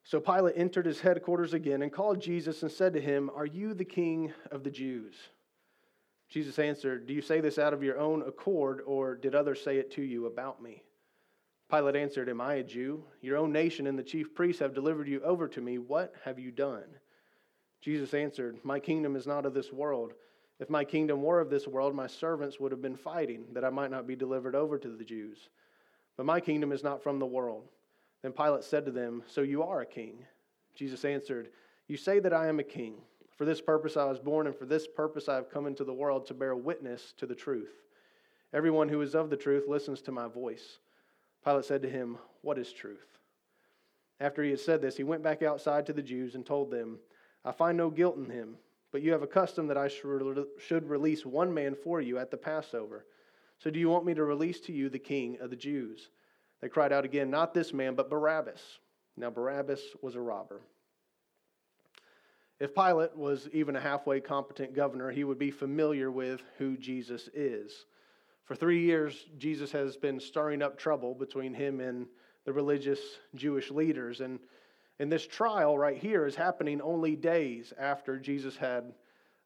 So 0.06 0.22
Pilate 0.22 0.58
entered 0.58 0.86
his 0.86 1.02
headquarters 1.02 1.54
again 1.54 1.82
and 1.82 1.92
called 1.92 2.22
Jesus 2.22 2.62
and 2.64 2.72
said 2.72 2.94
to 2.94 3.02
him, 3.02 3.30
"Are 3.36 3.46
you 3.46 3.74
the 3.74 3.84
king 3.84 4.32
of 4.50 4.64
the 4.64 4.72
Jews?" 4.72 5.30
Jesus 6.30 6.58
answered, 6.58 7.06
Do 7.06 7.14
you 7.14 7.22
say 7.22 7.42
this 7.42 7.60
out 7.60 7.74
of 7.74 7.84
your 7.84 8.00
own 8.00 8.22
accord, 8.24 8.82
or 8.86 9.16
did 9.16 9.36
others 9.36 9.62
say 9.62 9.78
it 9.78 9.92
to 9.92 10.02
you 10.02 10.26
about 10.26 10.62
me? 10.62 10.84
Pilate 11.70 11.96
answered, 11.96 12.30
Am 12.30 12.42
I 12.42 12.56
a 12.56 12.64
Jew? 12.64 13.04
Your 13.22 13.38
own 13.38 13.52
nation 13.52 13.88
and 13.88 14.00
the 14.00 14.04
chief 14.04 14.34
priests 14.34 14.60
have 14.60 14.74
delivered 14.74 15.08
you 15.08 15.22
over 15.22 15.48
to 15.50 15.62
me. 15.62 15.78
What 15.78 16.16
have 16.24 16.40
you 16.40 16.50
done? 16.50 16.86
Jesus 17.82 18.14
answered, 18.14 18.58
My 18.64 18.80
kingdom 18.80 19.16
is 19.16 19.28
not 19.28 19.46
of 19.46 19.54
this 19.54 19.72
world. 19.72 20.14
If 20.60 20.70
my 20.70 20.84
kingdom 20.84 21.22
were 21.22 21.40
of 21.40 21.50
this 21.50 21.68
world, 21.68 21.96
my 21.96 22.08
servants 22.08 22.60
would 22.60 22.72
have 22.72 22.82
been 22.82 22.96
fighting, 22.96 23.46
that 23.54 23.66
I 23.66 23.70
might 23.70 23.92
not 23.92 24.08
be 24.08 24.16
delivered 24.16 24.56
over 24.56 24.78
to 24.78 24.90
the 24.90 25.04
Jews. 25.04 25.50
But 26.16 26.26
my 26.26 26.40
kingdom 26.40 26.72
is 26.72 26.84
not 26.84 27.02
from 27.02 27.20
the 27.20 27.26
world. 27.26 27.64
Then 28.22 28.32
Pilate 28.32 28.64
said 28.64 28.86
to 28.86 28.92
them, 28.92 29.24
So 29.28 29.42
you 29.42 29.64
are 29.64 29.82
a 29.82 29.86
king? 29.86 30.26
Jesus 30.76 31.06
answered, 31.06 31.50
You 31.88 31.98
say 31.98 32.20
that 32.20 32.34
I 32.34 32.48
am 32.48 32.60
a 32.60 32.64
king. 32.64 32.96
For 33.36 33.46
this 33.46 33.62
purpose 33.62 33.98
I 33.98 34.06
was 34.06 34.20
born, 34.20 34.48
and 34.48 34.56
for 34.56 34.66
this 34.66 34.88
purpose 34.88 35.28
I 35.28 35.36
have 35.36 35.50
come 35.50 35.66
into 35.66 35.84
the 35.84 35.94
world 35.94 36.28
to 36.28 36.34
bear 36.34 36.56
witness 36.56 37.14
to 37.18 37.26
the 37.26 37.36
truth. 37.36 37.72
Everyone 38.54 38.88
who 38.88 39.02
is 39.02 39.16
of 39.16 39.30
the 39.30 39.38
truth 39.38 39.68
listens 39.68 40.02
to 40.04 40.12
my 40.12 40.28
voice. 40.28 40.78
Pilate 41.44 41.66
said 41.66 41.82
to 41.82 41.90
him, 41.90 42.18
What 42.42 42.60
is 42.60 42.72
truth? 42.72 43.18
After 44.20 44.44
he 44.44 44.52
had 44.52 44.60
said 44.60 44.82
this, 44.82 44.96
he 44.96 45.04
went 45.04 45.24
back 45.24 45.42
outside 45.42 45.86
to 45.88 45.94
the 45.94 46.02
Jews 46.02 46.36
and 46.36 46.46
told 46.46 46.70
them, 46.70 47.00
I 47.44 47.52
find 47.52 47.78
no 47.78 47.90
guilt 47.90 48.18
in 48.18 48.30
him, 48.30 48.56
but 48.94 49.02
you 49.02 49.12
have 49.12 49.24
a 49.24 49.28
custom 49.28 49.66
that 49.68 49.78
I 49.78 49.90
should 49.90 50.88
release 50.88 51.26
one 51.26 51.52
man 51.52 51.76
for 51.76 52.00
you 52.00 52.20
at 52.20 52.30
the 52.30 52.38
Passover. 52.38 53.06
So 53.58 53.72
do 53.72 53.80
you 53.80 53.90
want 53.90 54.06
me 54.06 54.14
to 54.14 54.24
release 54.24 54.60
to 54.62 54.72
you 54.72 54.88
the 54.88 55.00
king 55.00 55.38
of 55.42 55.50
the 55.50 55.56
Jews? 55.56 56.10
They 56.62 56.70
cried 56.70 56.94
out 56.94 57.04
again, 57.04 57.32
Not 57.32 57.56
this 57.56 57.74
man, 57.74 57.96
but 57.96 58.10
Barabbas. 58.10 58.62
Now 59.18 59.32
Barabbas 59.32 59.82
was 60.04 60.14
a 60.14 60.22
robber. 60.22 60.62
If 62.60 62.76
Pilate 62.76 63.18
was 63.18 63.50
even 63.52 63.76
a 63.76 63.82
halfway 63.82 64.22
competent 64.22 64.76
governor, 64.76 65.10
he 65.10 65.24
would 65.24 65.40
be 65.40 65.52
familiar 65.52 66.12
with 66.12 66.44
who 66.60 66.78
Jesus 66.78 67.30
is. 67.34 67.86
For 68.46 68.56
three 68.56 68.82
years, 68.82 69.26
Jesus 69.40 69.72
has 69.72 69.98
been 69.98 70.20
stirring 70.20 70.62
up 70.62 70.78
trouble 70.78 71.16
between 71.16 71.54
him 71.54 71.80
and 71.80 72.06
the 72.46 72.54
religious 72.54 73.00
Jewish 73.34 73.72
leaders. 73.72 74.22
And, 74.22 74.40
and 75.00 75.12
this 75.12 75.26
trial 75.26 75.78
right 75.78 75.98
here 75.98 76.26
is 76.26 76.36
happening 76.36 76.82
only 76.82 77.16
days 77.16 77.74
after 77.80 78.18
Jesus 78.20 78.56
had 78.56 78.94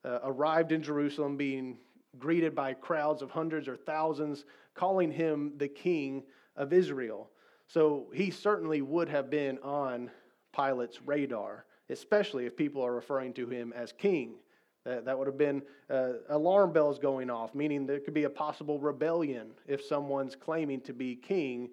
uh, 0.04 0.20
arrived 0.24 0.72
in 0.72 0.82
Jerusalem, 0.82 1.38
being 1.38 1.77
greeted 2.20 2.56
by 2.56 2.74
crowds 2.74 3.22
of 3.22 3.32
hundreds 3.32 3.68
or 3.68 3.75
thousands, 3.75 4.46
calling 4.74 5.12
him 5.12 5.54
the 5.58 5.68
king 5.68 6.24
of 6.56 6.74
Israel. 6.74 7.30
So 7.68 8.08
he 8.13 8.32
certainly 8.32 8.82
would 8.82 9.10
have 9.10 9.30
been 9.30 9.58
on 9.60 10.10
Pilate's 10.54 11.01
radar 11.01 11.66
especially 11.89 12.46
if 12.46 12.56
people 12.56 12.84
are 12.84 12.94
referring 12.94 13.34
to 13.34 13.48
him 13.48 13.74
as 13.75 13.92
king. 13.92 14.36
That, 14.84 15.06
that 15.06 15.18
would 15.18 15.27
have 15.27 15.38
been 15.38 15.62
uh, 15.89 16.13
alarm 16.30 16.72
bells 16.72 17.00
going 17.00 17.30
off, 17.30 17.54
meaning 17.54 17.86
there 17.86 18.00
could 18.00 18.13
be 18.13 18.24
a 18.24 18.30
possible 18.30 18.80
rebellion 18.80 19.50
if 19.68 19.84
someone's 19.84 20.36
claiming 20.36 20.82
to 20.82 20.94
be 20.94 21.16
king 21.16 21.70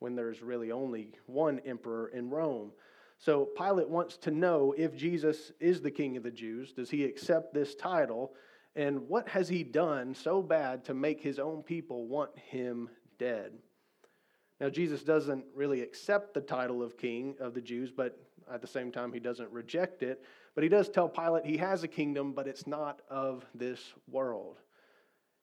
when 0.00 0.14
there's 0.14 0.42
really 0.42 0.70
only 0.70 1.12
one 1.26 1.60
emperor 1.64 2.08
in 2.08 2.30
Rome. 2.30 2.72
So 3.18 3.44
Pilate 3.44 3.88
wants 3.88 4.16
to 4.18 4.30
know 4.30 4.74
if 4.76 4.96
Jesus 4.96 5.52
is 5.58 5.80
the 5.80 5.90
king 5.90 6.16
of 6.16 6.22
the 6.22 6.30
Jews. 6.30 6.72
Does 6.72 6.90
he 6.90 7.04
accept 7.04 7.52
this 7.52 7.74
title? 7.74 8.32
And 8.76 9.08
what 9.08 9.28
has 9.28 9.48
he 9.48 9.64
done 9.64 10.14
so 10.14 10.40
bad 10.40 10.84
to 10.84 10.94
make 10.94 11.20
his 11.20 11.38
own 11.38 11.62
people 11.62 12.06
want 12.06 12.30
him 12.38 12.88
dead? 13.18 13.52
Now, 14.60 14.68
Jesus 14.68 15.02
doesn't 15.02 15.44
really 15.54 15.82
accept 15.82 16.34
the 16.34 16.40
title 16.40 16.82
of 16.82 16.96
king 16.96 17.34
of 17.40 17.54
the 17.54 17.60
Jews, 17.60 17.90
but 17.90 18.18
at 18.52 18.60
the 18.60 18.66
same 18.66 18.90
time, 18.90 19.12
he 19.12 19.20
doesn't 19.20 19.50
reject 19.50 20.02
it. 20.02 20.24
But 20.54 20.64
he 20.64 20.68
does 20.68 20.88
tell 20.88 21.08
Pilate 21.08 21.44
he 21.44 21.56
has 21.58 21.82
a 21.82 21.88
kingdom, 21.88 22.32
but 22.32 22.48
it's 22.48 22.66
not 22.66 23.02
of 23.08 23.44
this 23.54 23.80
world. 24.10 24.58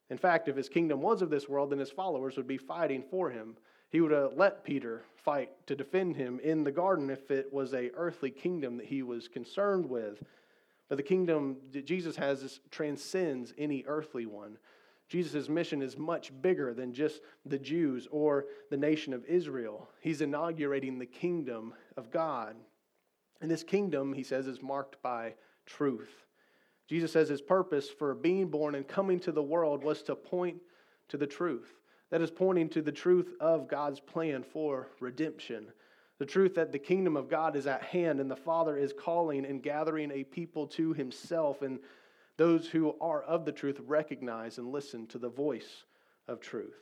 In 0.09 0.17
fact, 0.17 0.47
if 0.47 0.55
his 0.55 0.69
kingdom 0.69 1.01
was 1.01 1.21
of 1.21 1.29
this 1.29 1.49
world, 1.49 1.71
then 1.71 1.79
his 1.79 1.91
followers 1.91 2.37
would 2.37 2.47
be 2.47 2.57
fighting 2.57 3.03
for 3.09 3.29
him. 3.29 3.55
He 3.95 4.01
would 4.01 4.11
have 4.11 4.35
let 4.35 4.65
Peter 4.65 5.03
fight 5.23 5.51
to 5.67 5.73
defend 5.73 6.17
him 6.17 6.41
in 6.43 6.65
the 6.65 6.71
garden 6.71 7.09
if 7.09 7.31
it 7.31 7.53
was 7.53 7.73
a 7.73 7.91
earthly 7.95 8.29
kingdom 8.29 8.75
that 8.75 8.87
he 8.87 9.03
was 9.03 9.29
concerned 9.29 9.89
with. 9.89 10.21
But 10.89 10.97
the 10.97 11.03
kingdom 11.03 11.55
that 11.71 11.85
Jesus 11.85 12.17
has 12.17 12.59
transcends 12.71 13.53
any 13.57 13.85
earthly 13.87 14.25
one. 14.25 14.57
Jesus' 15.07 15.47
mission 15.47 15.81
is 15.81 15.97
much 15.97 16.33
bigger 16.41 16.73
than 16.73 16.91
just 16.91 17.21
the 17.45 17.57
Jews 17.57 18.05
or 18.11 18.47
the 18.69 18.75
nation 18.75 19.13
of 19.13 19.23
Israel. 19.27 19.87
He's 20.01 20.19
inaugurating 20.19 20.99
the 20.99 21.05
kingdom 21.05 21.73
of 21.95 22.11
God. 22.11 22.57
And 23.39 23.49
this 23.49 23.63
kingdom, 23.63 24.11
he 24.11 24.23
says, 24.23 24.45
is 24.45 24.61
marked 24.61 25.01
by 25.01 25.35
truth. 25.65 26.25
Jesus 26.89 27.13
says 27.13 27.29
his 27.29 27.41
purpose 27.41 27.89
for 27.89 28.13
being 28.13 28.49
born 28.49 28.75
and 28.75 28.85
coming 28.85 29.21
to 29.21 29.31
the 29.31 29.41
world 29.41 29.85
was 29.85 30.03
to 30.03 30.17
point 30.17 30.57
to 31.07 31.15
the 31.15 31.25
truth. 31.27 31.71
That 32.15 32.21
is 32.21 32.31
pointing 32.31 32.69
to 32.69 32.81
the 32.81 32.93
truth 32.93 33.33
of 33.41 33.67
God's 33.67 33.99
plan 33.99 34.41
for 34.41 34.87
redemption. 35.01 35.67
The 36.17 36.25
truth 36.25 36.55
that 36.55 36.71
the 36.71 36.79
kingdom 36.79 37.17
of 37.17 37.27
God 37.27 37.57
is 37.57 37.67
at 37.67 37.83
hand 37.83 38.21
and 38.21 38.31
the 38.31 38.37
Father 38.37 38.77
is 38.77 38.93
calling 38.97 39.45
and 39.45 39.61
gathering 39.61 40.11
a 40.11 40.23
people 40.23 40.65
to 40.67 40.93
himself. 40.93 41.61
And 41.61 41.77
those 42.37 42.69
who 42.69 42.95
are 43.01 43.23
of 43.23 43.43
the 43.43 43.51
truth 43.51 43.81
recognize 43.85 44.59
and 44.59 44.71
listen 44.71 45.07
to 45.07 45.17
the 45.17 45.27
voice 45.27 45.83
of 46.29 46.39
truth. 46.39 46.77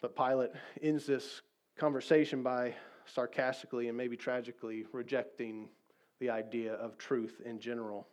But 0.00 0.16
Pilate 0.16 0.52
ends 0.80 1.04
this 1.04 1.42
conversation 1.76 2.42
by 2.42 2.74
sarcastically 3.04 3.88
and 3.88 3.96
maybe 3.98 4.16
tragically 4.16 4.86
rejecting 4.90 5.68
the 6.18 6.30
idea 6.30 6.72
of 6.72 6.96
truth 6.96 7.42
in 7.44 7.60
general. 7.60 8.08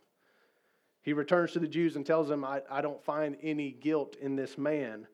He 1.04 1.14
returns 1.14 1.54
to 1.54 1.60
the 1.60 1.70
Jews 1.70 1.96
and 1.96 2.06
tells 2.06 2.28
them, 2.28 2.44
I, 2.44 2.64
I 2.70 2.82
don't 2.82 3.02
find 3.02 3.38
any 3.42 3.72
guilt 3.72 4.18
in 4.20 4.36
this 4.36 4.58
man. 4.58 5.08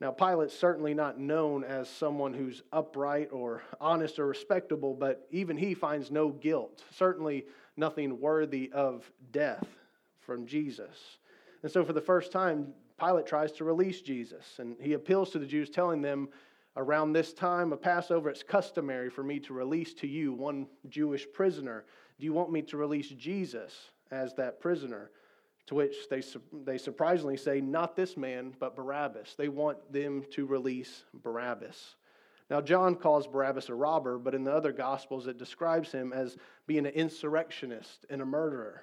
Now, 0.00 0.10
Pilate's 0.10 0.58
certainly 0.58 0.94
not 0.94 1.18
known 1.18 1.62
as 1.62 1.88
someone 1.88 2.32
who's 2.32 2.62
upright 2.72 3.28
or 3.32 3.62
honest 3.80 4.18
or 4.18 4.26
respectable, 4.26 4.94
but 4.94 5.26
even 5.30 5.58
he 5.58 5.74
finds 5.74 6.10
no 6.10 6.30
guilt, 6.30 6.82
certainly 6.90 7.44
nothing 7.76 8.18
worthy 8.18 8.70
of 8.72 9.10
death 9.30 9.66
from 10.20 10.46
Jesus. 10.46 11.18
And 11.62 11.70
so, 11.70 11.84
for 11.84 11.92
the 11.92 12.00
first 12.00 12.32
time, 12.32 12.72
Pilate 12.98 13.26
tries 13.26 13.52
to 13.52 13.64
release 13.64 14.00
Jesus, 14.00 14.58
and 14.58 14.76
he 14.80 14.94
appeals 14.94 15.30
to 15.30 15.38
the 15.38 15.46
Jews, 15.46 15.68
telling 15.68 16.00
them, 16.00 16.28
Around 16.76 17.12
this 17.12 17.32
time 17.32 17.72
of 17.72 17.82
Passover, 17.82 18.30
it's 18.30 18.44
customary 18.44 19.10
for 19.10 19.24
me 19.24 19.40
to 19.40 19.52
release 19.52 19.92
to 19.94 20.06
you 20.06 20.32
one 20.32 20.68
Jewish 20.88 21.26
prisoner. 21.32 21.84
Do 22.18 22.24
you 22.24 22.32
want 22.32 22.52
me 22.52 22.62
to 22.62 22.76
release 22.76 23.08
Jesus 23.08 23.90
as 24.12 24.34
that 24.34 24.60
prisoner? 24.60 25.10
To 25.66 25.74
which 25.74 26.08
they, 26.08 26.22
they 26.64 26.78
surprisingly 26.78 27.36
say, 27.36 27.60
Not 27.60 27.96
this 27.96 28.16
man, 28.16 28.54
but 28.58 28.74
Barabbas. 28.74 29.34
They 29.36 29.48
want 29.48 29.92
them 29.92 30.24
to 30.32 30.46
release 30.46 31.04
Barabbas. 31.14 31.94
Now, 32.50 32.60
John 32.60 32.96
calls 32.96 33.28
Barabbas 33.28 33.68
a 33.68 33.74
robber, 33.74 34.18
but 34.18 34.34
in 34.34 34.42
the 34.42 34.52
other 34.52 34.72
Gospels, 34.72 35.28
it 35.28 35.38
describes 35.38 35.92
him 35.92 36.12
as 36.12 36.36
being 36.66 36.84
an 36.84 36.92
insurrectionist 36.92 38.06
and 38.10 38.20
a 38.20 38.26
murderer. 38.26 38.82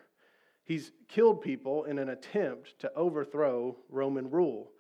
He's 0.64 0.92
killed 1.10 1.42
people 1.42 1.84
in 1.84 2.00
an 2.00 2.10
attempt 2.10 2.80
to 2.80 2.94
overthrow 2.94 3.76
Roman 3.90 4.30
rule. 4.30 4.72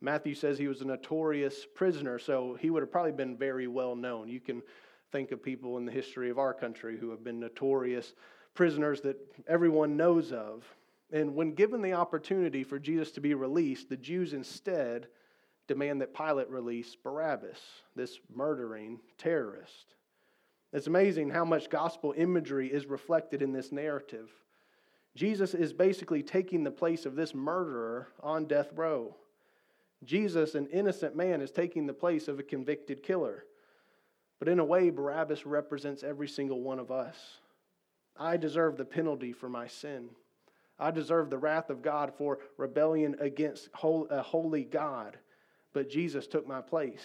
Matthew 0.00 0.34
says 0.34 0.58
he 0.58 0.68
was 0.68 0.80
a 0.80 0.86
notorious 0.86 1.66
prisoner, 1.74 2.18
so 2.18 2.56
he 2.60 2.70
would 2.70 2.82
have 2.82 2.92
probably 2.92 3.12
been 3.12 3.36
very 3.36 3.66
well 3.66 3.96
known. 3.96 4.28
You 4.28 4.40
can 4.40 4.62
think 5.10 5.32
of 5.32 5.42
people 5.42 5.76
in 5.78 5.84
the 5.84 5.92
history 5.92 6.30
of 6.30 6.38
our 6.38 6.54
country 6.54 6.98
who 6.98 7.10
have 7.10 7.24
been 7.24 7.40
notorious 7.40 8.14
prisoners 8.54 9.00
that 9.02 9.16
everyone 9.46 9.96
knows 9.96 10.32
of. 10.32 10.64
And 11.12 11.34
when 11.34 11.52
given 11.52 11.80
the 11.80 11.94
opportunity 11.94 12.64
for 12.64 12.78
Jesus 12.78 13.10
to 13.12 13.20
be 13.20 13.34
released, 13.34 13.88
the 13.88 13.96
Jews 13.96 14.34
instead 14.34 15.08
demand 15.66 16.00
that 16.00 16.14
Pilate 16.14 16.50
release 16.50 16.96
Barabbas, 16.96 17.58
this 17.94 18.18
murdering 18.34 19.00
terrorist. 19.16 19.94
It's 20.72 20.86
amazing 20.86 21.30
how 21.30 21.44
much 21.44 21.70
gospel 21.70 22.14
imagery 22.16 22.68
is 22.68 22.86
reflected 22.86 23.40
in 23.40 23.52
this 23.52 23.72
narrative. 23.72 24.30
Jesus 25.14 25.54
is 25.54 25.72
basically 25.72 26.22
taking 26.22 26.62
the 26.62 26.70
place 26.70 27.06
of 27.06 27.16
this 27.16 27.34
murderer 27.34 28.08
on 28.22 28.44
death 28.44 28.70
row. 28.74 29.16
Jesus, 30.04 30.54
an 30.54 30.66
innocent 30.68 31.16
man, 31.16 31.40
is 31.40 31.50
taking 31.50 31.86
the 31.86 31.94
place 31.94 32.28
of 32.28 32.38
a 32.38 32.42
convicted 32.42 33.02
killer. 33.02 33.44
But 34.38 34.48
in 34.48 34.58
a 34.58 34.64
way, 34.64 34.90
Barabbas 34.90 35.44
represents 35.44 36.02
every 36.02 36.28
single 36.28 36.60
one 36.62 36.78
of 36.78 36.90
us. 36.90 37.16
I 38.16 38.36
deserve 38.36 38.76
the 38.76 38.84
penalty 38.84 39.32
for 39.32 39.48
my 39.48 39.66
sin. 39.66 40.10
I 40.78 40.90
deserve 40.90 41.30
the 41.30 41.38
wrath 41.38 41.70
of 41.70 41.82
God 41.82 42.12
for 42.16 42.38
rebellion 42.56 43.16
against 43.20 43.68
a 43.74 44.22
holy 44.22 44.64
God. 44.64 45.18
But 45.72 45.90
Jesus 45.90 46.26
took 46.26 46.46
my 46.46 46.60
place. 46.60 47.04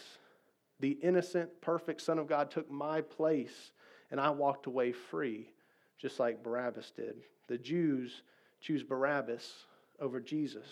The 0.79 0.91
innocent, 1.01 1.49
perfect 1.61 2.01
Son 2.01 2.19
of 2.19 2.27
God 2.27 2.51
took 2.51 2.69
my 2.69 3.01
place, 3.01 3.71
and 4.11 4.19
I 4.19 4.29
walked 4.29 4.67
away 4.67 4.91
free, 4.91 5.49
just 5.97 6.19
like 6.19 6.43
Barabbas 6.43 6.91
did. 6.91 7.15
The 7.47 7.57
Jews 7.57 8.21
choose 8.61 8.83
Barabbas 8.83 9.51
over 9.99 10.19
Jesus. 10.19 10.67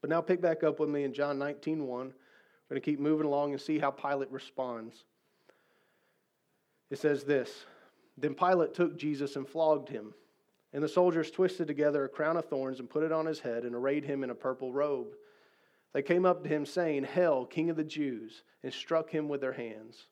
But 0.00 0.10
now 0.10 0.20
pick 0.20 0.40
back 0.40 0.62
up 0.64 0.80
with 0.80 0.88
me 0.88 1.04
in 1.04 1.12
John 1.12 1.38
19 1.38 1.86
1. 1.86 2.06
We're 2.06 2.74
going 2.74 2.80
to 2.80 2.90
keep 2.90 3.00
moving 3.00 3.26
along 3.26 3.52
and 3.52 3.60
see 3.60 3.78
how 3.78 3.90
Pilate 3.90 4.30
responds. 4.30 5.04
It 6.90 6.98
says 6.98 7.24
this 7.24 7.64
Then 8.16 8.34
Pilate 8.34 8.74
took 8.74 8.96
Jesus 8.96 9.36
and 9.36 9.48
flogged 9.48 9.88
him. 9.88 10.14
And 10.72 10.82
the 10.82 10.88
soldiers 10.88 11.30
twisted 11.30 11.66
together 11.66 12.04
a 12.04 12.08
crown 12.08 12.36
of 12.36 12.44
thorns 12.44 12.78
and 12.78 12.88
put 12.88 13.02
it 13.02 13.12
on 13.12 13.26
his 13.26 13.40
head 13.40 13.64
and 13.64 13.74
arrayed 13.74 14.04
him 14.04 14.22
in 14.22 14.30
a 14.30 14.34
purple 14.34 14.72
robe. 14.72 15.08
They 15.92 16.02
came 16.02 16.24
up 16.24 16.42
to 16.42 16.48
him, 16.48 16.64
saying, 16.64 17.04
Hail, 17.04 17.44
King 17.44 17.70
of 17.70 17.76
the 17.76 17.84
Jews, 17.84 18.42
and 18.62 18.72
struck 18.72 19.10
him 19.10 19.28
with 19.28 19.40
their 19.40 19.52
hands. 19.52 20.06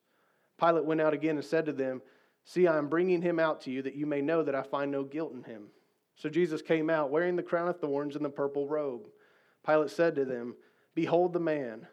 Pilate 0.58 0.84
went 0.84 1.00
out 1.00 1.14
again 1.14 1.36
and 1.36 1.44
said 1.44 1.66
to 1.66 1.72
them, 1.72 2.02
See, 2.44 2.66
I 2.66 2.78
am 2.78 2.88
bringing 2.88 3.22
him 3.22 3.38
out 3.38 3.60
to 3.62 3.70
you 3.70 3.82
that 3.82 3.94
you 3.94 4.06
may 4.06 4.22
know 4.22 4.42
that 4.42 4.54
I 4.54 4.62
find 4.62 4.90
no 4.90 5.04
guilt 5.04 5.34
in 5.34 5.44
him. 5.44 5.66
So 6.16 6.28
Jesus 6.28 6.62
came 6.62 6.90
out, 6.90 7.10
wearing 7.10 7.36
the 7.36 7.42
crown 7.42 7.68
of 7.68 7.78
thorns 7.78 8.16
and 8.16 8.24
the 8.24 8.30
purple 8.30 8.66
robe. 8.66 9.02
Pilate 9.64 9.90
said 9.90 10.14
to 10.16 10.24
them, 10.24 10.56
Behold 10.94 11.32
the 11.32 11.40
man. 11.40 11.86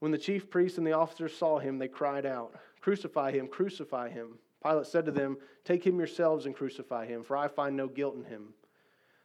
When 0.00 0.12
the 0.12 0.18
chief 0.18 0.50
priests 0.50 0.76
and 0.76 0.86
the 0.86 0.92
officers 0.92 1.36
saw 1.36 1.58
him, 1.58 1.78
they 1.78 1.88
cried 1.88 2.26
out, 2.26 2.54
Crucify 2.80 3.32
him, 3.32 3.46
crucify 3.46 4.08
him. 4.10 4.38
Pilate 4.62 4.86
said 4.86 5.06
to 5.06 5.12
them, 5.12 5.38
Take 5.64 5.84
him 5.84 5.98
yourselves 5.98 6.46
and 6.46 6.54
crucify 6.54 7.06
him, 7.06 7.22
for 7.22 7.36
I 7.36 7.48
find 7.48 7.76
no 7.76 7.88
guilt 7.88 8.16
in 8.16 8.24
him. 8.24 8.54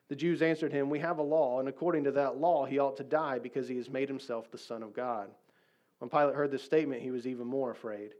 The 0.08 0.16
Jews 0.16 0.42
answered 0.42 0.72
him, 0.72 0.90
We 0.90 1.00
have 1.00 1.18
a 1.18 1.24
law, 1.24 1.60
and 1.60 1.68
according 1.68 2.04
to 2.06 2.12
that 2.12 2.38
law 2.38 2.66
he 2.66 2.80
ought 2.80 2.98
to 2.98 3.04
die 3.04 3.40
because 3.40 3.68
he 3.68 3.78
has 3.78 3.90
made 3.90 4.08
himself 4.08 4.52
the 4.52 4.58
Son 4.58 4.84
of 4.84 4.94
God. 4.94 5.30
When 6.00 6.10
Pilate 6.10 6.36
heard 6.36 6.52
this 6.52 6.64
statement, 6.64 7.02
he 7.02 7.12
was 7.12 7.28
even 7.28 7.48
more 7.48 7.72
afraid. 7.72 8.14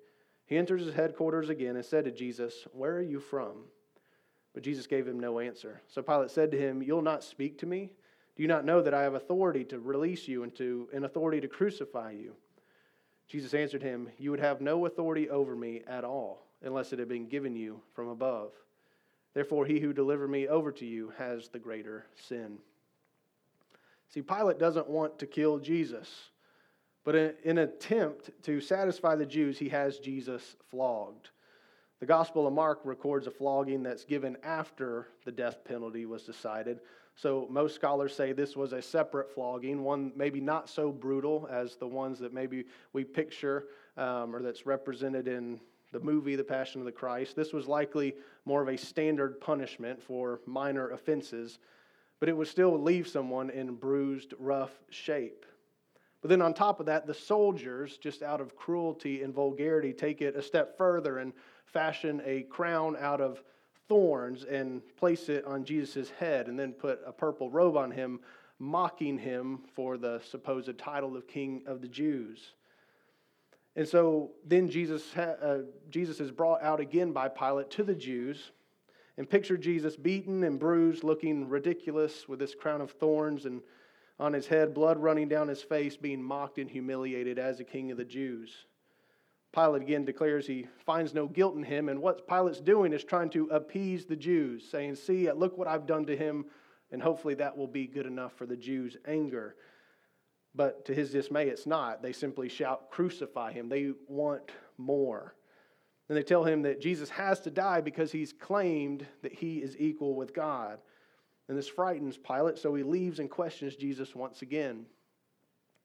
He 0.46 0.58
entered 0.58 0.80
his 0.80 0.94
headquarters 0.94 1.50
again 1.50 1.76
and 1.76 1.86
said 1.86 2.06
to 2.06 2.12
Jesus, 2.12 2.68
Where 2.74 2.96
are 2.96 3.02
you 3.02 3.20
from? 3.20 3.66
But 4.54 4.64
Jesus 4.64 4.88
gave 4.88 5.08
him 5.08 5.20
no 5.20 5.40
answer. 5.40 5.82
So 5.88 6.02
Pilate 6.02 6.32
said 6.32 6.52
to 6.52 6.58
him, 6.58 6.82
You'll 6.82 7.02
not 7.02 7.24
speak 7.24 7.58
to 7.60 7.66
me? 7.66 7.92
Do 8.36 8.44
you 8.44 8.50
not 8.50 8.66
know 8.66 8.82
that 8.82 8.94
I 8.94 9.04
have 9.04 9.14
authority 9.14 9.64
to 9.66 9.80
release 9.80 10.28
you 10.28 10.44
and, 10.44 10.54
to, 10.56 10.90
and 10.94 11.06
authority 11.06 11.40
to 11.42 11.48
crucify 11.48 12.12
you? 12.12 12.36
Jesus 13.28 13.54
answered 13.54 13.82
him, 13.82 14.10
You 14.18 14.32
would 14.32 14.40
have 14.40 14.62
no 14.62 14.86
authority 14.86 15.30
over 15.30 15.56
me 15.56 15.82
at 15.88 16.04
all 16.04 16.46
unless 16.66 16.92
it 16.92 17.00
had 17.00 17.08
been 17.08 17.28
given 17.28 17.56
you 17.56 17.82
from 17.94 18.08
above. 18.08 18.52
Therefore, 19.34 19.66
he 19.66 19.80
who 19.80 19.94
delivered 19.94 20.30
me 20.30 20.48
over 20.48 20.72
to 20.74 20.86
you 20.86 21.14
has 21.18 21.50
the 21.50 21.60
greater 21.60 22.06
sin. 22.16 22.58
See, 24.10 24.22
Pilate 24.22 24.60
doesn't 24.60 24.90
want 24.90 25.20
to 25.20 25.26
kill 25.26 25.60
Jesus, 25.60 26.30
but 27.04 27.16
in 27.16 27.34
an 27.46 27.58
attempt 27.58 28.32
to 28.44 28.62
satisfy 28.62 29.16
the 29.16 29.26
Jews, 29.26 29.60
he 29.60 29.70
has 29.70 30.00
Jesus 30.00 30.56
flogged. 30.72 31.30
The 32.00 32.06
Gospel 32.06 32.48
of 32.48 32.54
Mark 32.54 32.82
records 32.84 33.28
a 33.28 33.32
flogging 33.32 33.84
that's 33.84 34.04
given 34.04 34.38
after 34.44 35.08
the 35.24 35.32
death 35.32 35.64
penalty 35.64 36.06
was 36.06 36.24
decided. 36.24 36.80
So 37.16 37.48
most 37.50 37.76
scholars 37.76 38.14
say 38.14 38.34
this 38.34 38.58
was 38.58 38.74
a 38.74 38.82
separate 38.82 39.34
flogging, 39.34 39.84
one 39.84 40.12
maybe 40.16 40.42
not 40.42 40.70
so 40.70 40.92
brutal 40.92 41.48
as 41.50 41.78
the 41.78 41.88
ones 41.88 42.20
that 42.20 42.34
maybe 42.34 42.66
we 42.92 43.06
picture 43.06 43.68
um, 43.98 44.36
or 44.36 44.42
that's 44.42 44.66
represented 44.66 45.28
in 45.28 45.60
the 45.96 46.02
movie 46.02 46.36
The 46.36 46.44
Passion 46.44 46.82
of 46.82 46.86
the 46.86 46.92
Christ. 46.92 47.38
This 47.38 47.54
was 47.54 47.70
likely 47.70 48.16
more 48.44 48.62
of 48.62 48.68
a 48.68 48.78
standard 48.78 49.40
punishment 49.40 50.04
for 50.04 50.42
minor 50.46 50.90
offenses, 50.90 51.58
but 52.20 52.28
it 52.28 52.36
would 52.36 52.50
still 52.50 52.78
leave 52.78 53.08
someone 53.08 53.50
in 53.50 53.76
bruised, 53.76 54.34
rough 54.38 54.74
shape. 54.90 55.46
But 56.22 56.28
then 56.28 56.42
on 56.42 56.54
top 56.54 56.82
of 56.82 56.88
that, 56.88 57.08
the 57.08 57.14
soldiers, 57.14 57.98
just 57.98 58.24
out 58.24 58.42
of 58.42 58.58
cruelty 58.58 59.24
and 59.24 59.34
vulgarity, 59.34 59.94
take 59.94 60.22
it 60.22 60.36
a 60.36 60.42
step 60.42 60.78
further 60.78 61.20
and 61.20 61.32
fashion 61.66 62.22
a 62.26 62.42
crown 62.44 62.98
out 63.00 63.22
of 63.22 63.42
thorns 63.88 64.44
and 64.44 64.82
place 64.98 65.30
it 65.30 65.46
on 65.46 65.64
Jesus' 65.64 66.10
head 66.10 66.48
and 66.48 66.60
then 66.60 66.74
put 66.74 67.00
a 67.06 67.14
purple 67.14 67.50
robe 67.50 67.78
on 67.78 67.90
him, 67.90 68.20
mocking 68.60 69.18
him 69.18 69.60
for 69.74 69.96
the 69.96 70.20
supposed 70.30 70.78
title 70.78 71.16
of 71.16 71.26
King 71.26 71.64
of 71.66 71.80
the 71.80 71.88
Jews. 71.88 72.52
And 73.76 73.88
so 73.88 74.32
then 74.46 74.70
Jesus, 74.70 75.16
uh, 75.18 75.64
Jesus 75.90 76.20
is 76.20 76.32
brought 76.32 76.62
out 76.64 76.80
again 76.80 77.12
by 77.12 77.28
Pilate 77.28 77.70
to 77.72 77.84
the 77.84 77.96
Jews. 77.96 78.52
And 79.18 79.30
picture 79.30 79.58
Jesus 79.58 79.96
beaten 79.96 80.44
and 80.44 80.60
bruised, 80.60 81.04
looking 81.04 81.48
ridiculous 81.48 82.28
with 82.28 82.40
this 82.40 82.54
crown 82.54 82.82
of 82.82 82.92
thorns 82.92 83.46
and 83.46 83.62
on 84.20 84.34
his 84.34 84.48
head, 84.48 84.74
blood 84.74 84.98
running 84.98 85.28
down 85.28 85.48
his 85.48 85.62
face, 85.62 85.98
being 85.98 86.24
mocked 86.24 86.58
and 86.58 86.70
humiliated 86.70 87.38
as 87.38 87.60
a 87.60 87.66
king 87.66 87.92
of 87.92 87.98
the 87.98 88.06
Jews. 88.06 88.66
Pilate 89.54 89.82
again 89.82 90.06
declares 90.06 90.46
he 90.46 90.68
finds 90.86 91.14
no 91.14 91.28
guilt 91.28 91.56
in 91.56 91.64
him, 91.64 91.90
and 91.90 92.02
what 92.02 92.28
Pilate's 92.28 92.60
doing 92.60 92.94
is 92.94 93.04
trying 93.04 93.30
to 93.32 93.48
appease 93.48 94.06
the 94.06 94.16
Jews, 94.16 94.68
saying, 94.70 94.96
See, 94.96 95.32
look 95.32 95.58
what 95.58 95.68
I've 95.68 95.86
done 95.86 96.06
to 96.06 96.16
him, 96.16 96.46
and 96.92 97.02
hopefully 97.02 97.36
that 97.36 97.58
will 97.58 97.68
be 97.68 97.88
good 97.88 98.06
enough 98.06 98.34
for 98.34 98.46
the 98.46 98.58
Jews' 98.58 98.98
anger. 99.06 99.56
But 100.56 100.86
to 100.86 100.94
his 100.94 101.12
dismay, 101.12 101.50
it's 101.50 101.68
not. 101.68 102.02
They 102.02 102.14
simply 102.14 102.48
shout, 102.48 102.90
Crucify 102.90 103.52
him. 103.52 103.68
They 103.68 103.92
want 104.08 104.52
more. 104.78 105.36
And 106.08 106.18
they 106.18 106.24
tell 106.24 106.44
him 106.44 106.62
that 106.62 106.82
Jesus 106.82 107.10
has 107.10 107.40
to 107.42 107.52
die 107.52 107.82
because 107.82 108.12
he's 108.12 108.32
claimed 108.32 109.06
that 109.22 109.34
he 109.34 109.58
is 109.58 109.76
equal 109.78 110.16
with 110.16 110.34
God. 110.34 110.78
And 111.50 111.58
this 111.58 111.68
frightens 111.68 112.18
Pilate, 112.18 112.58
so 112.58 112.74
he 112.74 112.84
leaves 112.84 113.20
and 113.20 113.30
questions 113.30 113.76
Jesus 113.76 114.16
once 114.16 114.42
again. 114.42 114.86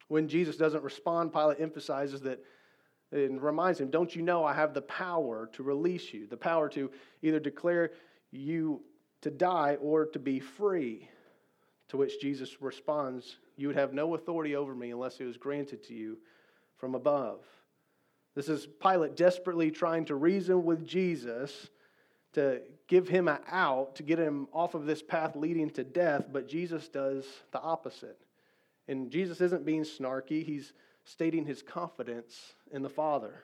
When 0.09 0.28
Jesus 0.28 0.56
doesn't 0.56 0.85
respond, 0.85 1.33
Pilate 1.33 1.61
emphasizes 1.61 2.20
that 2.22 2.44
and 3.12 3.42
reminds 3.42 3.80
him, 3.80 3.90
Don't 3.90 4.14
you 4.14 4.22
know 4.22 4.44
I 4.44 4.54
have 4.54 4.72
the 4.72 4.83
power 4.83 5.48
to 5.54 5.62
release 5.62 6.12
you, 6.12 6.26
the 6.26 6.37
power 6.37 6.68
to 6.70 6.90
either 7.22 7.40
declare 7.40 7.90
you 8.30 8.83
to 9.22 9.30
die 9.30 9.76
or 9.80 10.06
to 10.06 10.18
be 10.18 10.38
free? 10.38 11.09
To 11.90 11.96
which 11.96 12.20
Jesus 12.20 12.62
responds, 12.62 13.37
You 13.57 13.68
would 13.68 13.76
have 13.76 13.92
no 13.92 14.14
authority 14.14 14.55
over 14.55 14.74
me 14.74 14.92
unless 14.92 15.20
it 15.20 15.24
was 15.24 15.37
granted 15.37 15.83
to 15.85 15.94
you 15.94 16.18
from 16.76 16.94
above. 16.94 17.40
This 18.37 18.48
is 18.48 18.68
Pilate 18.81 19.16
desperately 19.16 19.72
trying 19.72 20.05
to 20.07 20.14
reason 20.14 20.64
with 20.64 20.87
Jesus 20.87 21.68
to 22.35 22.62
give 22.87 23.09
him 23.09 23.26
an 23.26 23.40
out, 23.50 23.96
to 23.96 24.05
get 24.05 24.20
him 24.20 24.46
off 24.53 24.74
of 24.74 24.87
this 24.87 25.03
path 25.03 25.35
leading 25.35 25.68
to 25.70 25.83
death, 25.83 26.26
but 26.33 26.48
Jesus 26.48 26.87
does 26.88 27.26
the 27.50 27.61
opposite. 27.61 28.20
And 28.87 29.11
Jesus 29.11 29.40
isn't 29.40 29.66
being 29.66 29.83
snarky, 29.83 30.44
he's 30.44 30.72
stating 31.03 31.44
his 31.44 31.61
confidence 31.61 32.55
in 32.70 32.83
the 32.83 32.88
Father. 32.88 33.42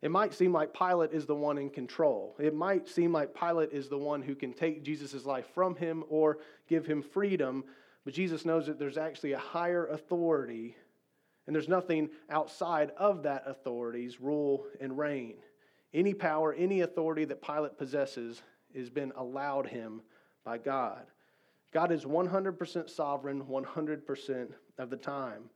It 0.00 0.10
might 0.12 0.32
seem 0.32 0.52
like 0.52 0.72
Pilate 0.72 1.12
is 1.12 1.26
the 1.26 1.34
one 1.34 1.58
in 1.58 1.70
control. 1.70 2.36
It 2.38 2.54
might 2.54 2.88
seem 2.88 3.12
like 3.12 3.34
Pilate 3.34 3.72
is 3.72 3.88
the 3.88 3.98
one 3.98 4.22
who 4.22 4.36
can 4.36 4.52
take 4.52 4.84
Jesus' 4.84 5.26
life 5.26 5.46
from 5.54 5.74
him 5.74 6.04
or 6.08 6.38
give 6.68 6.86
him 6.86 7.02
freedom, 7.02 7.64
but 8.04 8.14
Jesus 8.14 8.44
knows 8.44 8.66
that 8.66 8.78
there's 8.78 8.98
actually 8.98 9.32
a 9.32 9.38
higher 9.38 9.86
authority, 9.86 10.76
and 11.46 11.54
there's 11.54 11.68
nothing 11.68 12.10
outside 12.30 12.92
of 12.96 13.24
that 13.24 13.42
authority's 13.46 14.20
rule 14.20 14.66
and 14.80 14.96
reign. 14.96 15.34
Any 15.92 16.14
power, 16.14 16.52
any 16.52 16.82
authority 16.82 17.24
that 17.24 17.42
Pilate 17.42 17.76
possesses 17.76 18.42
has 18.76 18.90
been 18.90 19.12
allowed 19.16 19.66
him 19.66 20.02
by 20.44 20.58
God. 20.58 21.06
God 21.72 21.90
is 21.90 22.04
100% 22.04 22.88
sovereign 22.88 23.42
100% 23.42 24.48
of 24.78 24.90
the 24.90 24.96
time 24.96 25.50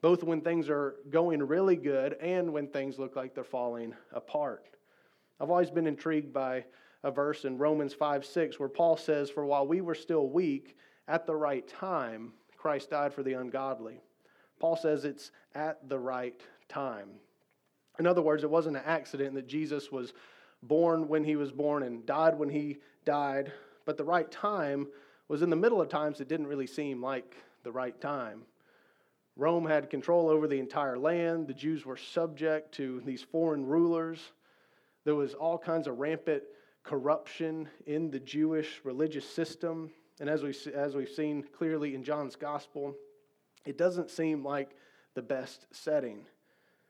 both 0.00 0.22
when 0.22 0.40
things 0.40 0.68
are 0.68 0.96
going 1.10 1.42
really 1.42 1.76
good 1.76 2.14
and 2.14 2.52
when 2.52 2.68
things 2.68 2.98
look 2.98 3.16
like 3.16 3.34
they're 3.34 3.44
falling 3.44 3.94
apart. 4.12 4.66
I've 5.40 5.50
always 5.50 5.70
been 5.70 5.86
intrigued 5.86 6.32
by 6.32 6.64
a 7.02 7.10
verse 7.10 7.44
in 7.44 7.58
Romans 7.58 7.94
5 7.94 8.24
6 8.24 8.58
where 8.58 8.68
Paul 8.68 8.96
says, 8.96 9.30
For 9.30 9.44
while 9.44 9.66
we 9.66 9.80
were 9.80 9.94
still 9.94 10.28
weak, 10.28 10.76
at 11.06 11.26
the 11.26 11.34
right 11.34 11.66
time, 11.66 12.32
Christ 12.56 12.90
died 12.90 13.14
for 13.14 13.22
the 13.22 13.34
ungodly. 13.34 14.00
Paul 14.60 14.76
says 14.76 15.04
it's 15.04 15.30
at 15.54 15.88
the 15.88 15.98
right 15.98 16.40
time. 16.68 17.08
In 17.98 18.06
other 18.06 18.22
words, 18.22 18.44
it 18.44 18.50
wasn't 18.50 18.76
an 18.76 18.82
accident 18.84 19.34
that 19.34 19.46
Jesus 19.46 19.90
was 19.90 20.12
born 20.62 21.08
when 21.08 21.24
he 21.24 21.36
was 21.36 21.52
born 21.52 21.84
and 21.84 22.04
died 22.04 22.38
when 22.38 22.50
he 22.50 22.78
died, 23.04 23.52
but 23.84 23.96
the 23.96 24.04
right 24.04 24.30
time 24.30 24.86
was 25.28 25.42
in 25.42 25.50
the 25.50 25.56
middle 25.56 25.80
of 25.80 25.88
times 25.88 26.18
that 26.18 26.28
didn't 26.28 26.46
really 26.46 26.66
seem 26.66 27.02
like 27.02 27.36
the 27.62 27.72
right 27.72 27.98
time. 28.00 28.42
Rome 29.38 29.64
had 29.64 29.88
control 29.88 30.28
over 30.28 30.48
the 30.48 30.58
entire 30.58 30.98
land. 30.98 31.46
The 31.46 31.54
Jews 31.54 31.86
were 31.86 31.96
subject 31.96 32.72
to 32.74 33.00
these 33.04 33.22
foreign 33.22 33.64
rulers. 33.64 34.18
There 35.04 35.14
was 35.14 35.32
all 35.32 35.56
kinds 35.56 35.86
of 35.86 36.00
rampant 36.00 36.42
corruption 36.82 37.68
in 37.86 38.10
the 38.10 38.18
Jewish 38.18 38.80
religious 38.82 39.28
system. 39.30 39.92
And 40.20 40.28
as, 40.28 40.42
we, 40.42 40.52
as 40.74 40.96
we've 40.96 41.08
seen 41.08 41.44
clearly 41.56 41.94
in 41.94 42.02
John's 42.02 42.34
gospel, 42.34 42.96
it 43.64 43.78
doesn't 43.78 44.10
seem 44.10 44.44
like 44.44 44.74
the 45.14 45.22
best 45.22 45.66
setting. 45.70 46.26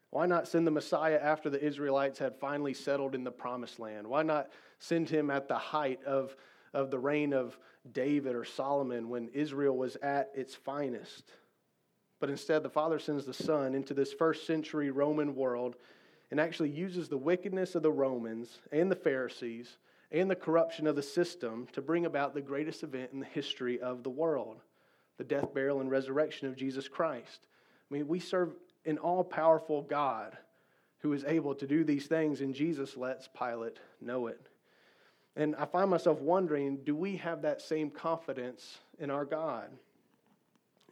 Why 0.08 0.24
not 0.24 0.48
send 0.48 0.66
the 0.66 0.70
Messiah 0.70 1.20
after 1.22 1.50
the 1.50 1.62
Israelites 1.62 2.18
had 2.18 2.34
finally 2.40 2.72
settled 2.72 3.14
in 3.14 3.24
the 3.24 3.30
promised 3.30 3.78
land? 3.78 4.06
Why 4.06 4.22
not 4.22 4.48
send 4.78 5.10
him 5.10 5.30
at 5.30 5.48
the 5.48 5.58
height 5.58 6.02
of, 6.04 6.34
of 6.72 6.90
the 6.90 6.98
reign 6.98 7.34
of 7.34 7.58
David 7.92 8.34
or 8.34 8.46
Solomon 8.46 9.10
when 9.10 9.28
Israel 9.34 9.76
was 9.76 9.96
at 9.96 10.30
its 10.34 10.54
finest? 10.54 11.30
But 12.20 12.30
instead, 12.30 12.62
the 12.62 12.70
Father 12.70 12.98
sends 12.98 13.24
the 13.24 13.32
Son 13.32 13.74
into 13.74 13.94
this 13.94 14.12
first 14.12 14.46
century 14.46 14.90
Roman 14.90 15.34
world 15.34 15.76
and 16.30 16.40
actually 16.40 16.70
uses 16.70 17.08
the 17.08 17.16
wickedness 17.16 17.74
of 17.74 17.82
the 17.82 17.92
Romans 17.92 18.58
and 18.72 18.90
the 18.90 18.96
Pharisees 18.96 19.78
and 20.10 20.30
the 20.30 20.36
corruption 20.36 20.86
of 20.86 20.96
the 20.96 21.02
system 21.02 21.66
to 21.72 21.82
bring 21.82 22.06
about 22.06 22.34
the 22.34 22.40
greatest 22.40 22.82
event 22.82 23.10
in 23.12 23.20
the 23.20 23.26
history 23.26 23.80
of 23.80 24.02
the 24.02 24.10
world 24.10 24.60
the 25.18 25.24
death, 25.24 25.52
burial, 25.52 25.80
and 25.80 25.90
resurrection 25.90 26.46
of 26.46 26.56
Jesus 26.56 26.86
Christ. 26.86 27.40
I 27.90 27.94
mean, 27.94 28.06
we 28.06 28.20
serve 28.20 28.52
an 28.86 28.98
all 28.98 29.24
powerful 29.24 29.82
God 29.82 30.38
who 31.00 31.12
is 31.12 31.24
able 31.24 31.56
to 31.56 31.66
do 31.66 31.82
these 31.84 32.06
things, 32.06 32.40
and 32.40 32.54
Jesus 32.54 32.96
lets 32.96 33.28
Pilate 33.28 33.78
know 34.00 34.28
it. 34.28 34.48
And 35.36 35.54
I 35.56 35.66
find 35.66 35.90
myself 35.90 36.20
wondering 36.20 36.78
do 36.84 36.94
we 36.94 37.16
have 37.16 37.42
that 37.42 37.60
same 37.60 37.90
confidence 37.90 38.78
in 38.98 39.10
our 39.10 39.24
God? 39.24 39.70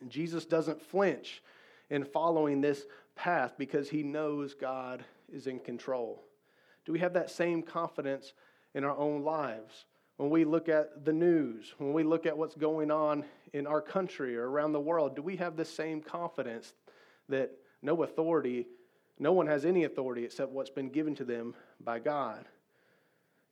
And 0.01 0.11
Jesus 0.11 0.45
doesn't 0.45 0.83
flinch 0.83 1.43
in 1.91 2.05
following 2.05 2.61
this 2.61 2.87
path 3.15 3.55
because 3.57 3.89
he 3.89 4.03
knows 4.03 4.55
God 4.55 5.05
is 5.33 5.47
in 5.47 5.59
control. 5.59 6.23
Do 6.85 6.93
we 6.93 6.99
have 7.01 7.15
that 7.15 7.31
same 7.31 7.63
confidence 7.63 8.33
in 8.75 8.85
our 8.85 8.97
own 8.97 9.23
lives? 9.23 9.87
When 10.17 10.31
we 10.31 10.45
look 10.45 10.69
at 10.69 11.05
the 11.05 11.13
news, 11.13 11.75
when 11.79 11.93
we 11.93 12.03
look 12.03 12.27
at 12.27 12.37
what's 12.37 12.55
going 12.55 12.91
on 12.91 13.25
in 13.53 13.67
our 13.67 13.83
country 13.83 14.37
or 14.37 14.49
around 14.49 14.73
the 14.73 14.81
world, 14.81 15.17
do 15.17 15.23
we 15.23 15.37
have 15.37 15.57
the 15.57 15.65
same 15.65 16.01
confidence 16.01 16.75
that 17.29 17.53
no 17.83 18.03
authority, 18.03 18.67
no 19.19 19.33
one 19.33 19.47
has 19.47 19.65
any 19.65 19.85
authority 19.85 20.25
except 20.25 20.53
what's 20.53 20.71
been 20.71 20.89
given 20.89 21.15
to 21.17 21.25
them 21.25 21.55
by 21.81 21.99
God? 21.99 22.47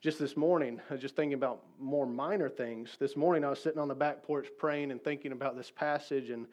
Just 0.04 0.18
this 0.18 0.36
morning, 0.36 0.82
just 0.98 1.16
thinking 1.16 1.32
about 1.32 1.62
more 1.80 2.04
minor 2.04 2.50
things. 2.50 2.94
This 3.00 3.16
morning, 3.16 3.42
I 3.42 3.48
was 3.48 3.58
sitting 3.58 3.78
on 3.78 3.88
the 3.88 3.94
back 3.94 4.22
porch 4.22 4.48
praying 4.58 4.90
and 4.90 5.02
thinking 5.02 5.32
about 5.32 5.56
this 5.56 5.70
passage, 5.70 6.28
and 6.28 6.46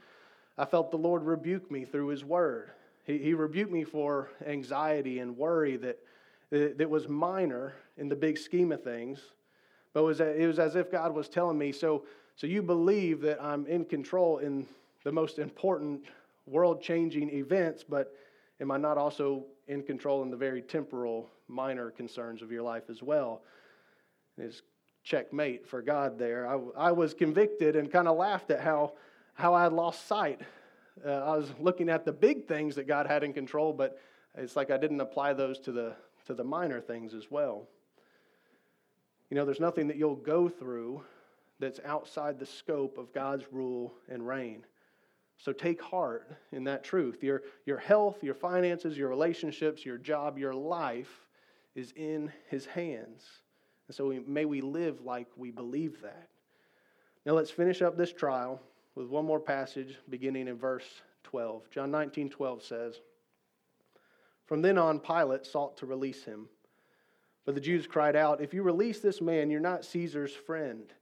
I 0.58 0.64
felt 0.64 0.90
the 0.90 0.96
Lord 0.96 1.24
rebuke 1.24 1.70
me 1.70 1.84
through 1.84 2.08
His 2.08 2.24
Word. 2.24 2.72
He, 3.04 3.18
he 3.18 3.34
rebuked 3.34 3.70
me 3.70 3.84
for 3.84 4.30
anxiety 4.48 5.20
and 5.20 5.38
worry 5.38 5.76
that, 5.76 6.00
that, 6.50 6.90
was 6.90 7.10
minor 7.10 7.74
in 7.98 8.08
the 8.08 8.16
big 8.16 8.38
scheme 8.38 8.72
of 8.72 8.86
things, 8.86 9.20
but 9.92 10.00
it 10.00 10.04
was, 10.04 10.22
it 10.22 10.48
was 10.48 10.58
as 10.58 10.78
if 10.78 10.90
God 10.90 11.14
was 11.14 11.28
telling 11.28 11.58
me, 11.58 11.74
so, 11.74 12.06
so 12.38 12.48
you 12.48 12.62
believe 12.62 13.20
that 13.20 13.44
I'm 13.44 13.68
in 13.68 13.84
control 13.84 14.38
in 14.38 14.66
the 15.04 15.12
most 15.12 15.40
important 15.40 16.06
world 16.48 16.82
changing 16.82 17.30
events, 17.32 17.84
but 17.84 18.16
am 18.62 18.72
I 18.72 18.78
not 18.78 18.98
also 18.98 19.46
in 19.68 19.84
control 19.84 20.24
in 20.24 20.32
the 20.32 20.38
very 20.38 20.62
temporal, 20.62 21.30
minor 21.48 21.92
concerns 21.92 22.42
of 22.42 22.52
your 22.52 22.64
life 22.64 22.84
as 22.90 23.04
well? 23.04 23.42
Is 24.38 24.62
checkmate 25.04 25.68
for 25.68 25.82
God 25.82 26.18
there. 26.18 26.48
I, 26.48 26.60
I 26.78 26.92
was 26.92 27.14
convicted 27.14 27.76
and 27.76 27.92
kind 27.92 28.08
of 28.08 28.16
laughed 28.16 28.52
at 28.52 28.62
how, 28.62 28.94
how 29.34 29.56
I 29.56 29.64
had 29.64 29.74
lost 29.74 30.08
sight 30.08 30.42
uh, 31.06 31.10
I 31.10 31.38
was 31.38 31.52
looking 31.60 31.90
at 31.90 32.06
the 32.06 32.12
big 32.12 32.48
things 32.48 32.76
that 32.76 32.88
God 32.88 33.08
had 33.08 33.24
in 33.24 33.34
control, 33.34 33.74
but 33.74 34.00
it's 34.36 34.56
like 34.56 34.72
I 34.72 34.78
didn't 34.78 35.02
apply 35.02 35.34
those 35.34 35.60
to 35.60 35.72
the, 35.72 35.96
to 36.26 36.34
the 36.34 36.44
minor 36.44 36.80
things 36.80 37.14
as 37.14 37.32
well. 37.32 37.68
You 39.30 39.36
know, 39.36 39.46
there's 39.46 39.60
nothing 39.60 39.88
that 39.88 39.98
you'll 39.98 40.16
go 40.16 40.50
through 40.50 41.04
that's 41.60 41.80
outside 41.86 42.40
the 42.40 42.46
scope 42.46 42.98
of 42.98 43.14
God's 43.14 43.46
rule 43.52 43.94
and 44.10 44.28
reign. 44.28 44.66
So 45.42 45.52
take 45.52 45.82
heart 45.82 46.32
in 46.52 46.64
that 46.66 46.84
truth. 46.84 47.24
Your, 47.24 47.42
your 47.66 47.80
health, 47.80 48.24
your 48.24 48.36
finances, 48.36 48.96
your 48.96 49.10
relationships, 49.10 49.84
your 49.84 49.98
job, 49.98 50.38
your 50.38 50.54
life 50.54 51.28
is 51.74 51.94
in 51.96 52.32
His 52.50 52.68
hands. 52.68 53.26
And 53.88 53.96
so 53.96 54.08
we, 54.08 54.20
may 54.20 54.46
we 54.46 54.62
live 54.62 55.02
like 55.04 55.28
we 55.36 55.50
believe 55.50 56.00
that. 56.04 56.30
Now 57.26 57.34
let's 57.34 57.50
finish 57.50 57.82
up 57.82 57.98
this 57.98 58.14
trial 58.14 58.62
with 58.94 59.08
one 59.08 59.26
more 59.26 59.40
passage 59.40 59.98
beginning 60.10 60.48
in 60.48 60.60
verse 60.60 60.86
12. 61.24 61.72
John 61.72 61.90
19 61.90 62.30
12 62.30 62.64
says, 62.64 63.02
From 64.46 64.62
then 64.62 64.78
on, 64.78 65.00
Pilate 65.00 65.48
sought 65.48 65.76
to 65.78 65.88
release 65.88 66.24
him. 66.24 66.50
But 67.46 67.56
the 67.56 67.62
Jews 67.62 67.88
cried 67.88 68.16
out, 68.16 68.42
If 68.42 68.54
you 68.54 68.62
release 68.62 69.00
this 69.00 69.22
man, 69.22 69.50
you're 69.50 69.60
not 69.60 69.86
Caesar's 69.86 70.36
friend. 70.36 70.94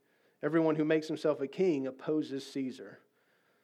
Everyone 0.42 0.76
who 0.76 0.84
makes 0.86 1.08
himself 1.08 1.42
a 1.42 1.46
king 1.46 1.86
opposes 1.86 2.50
Caesar. 2.54 3.00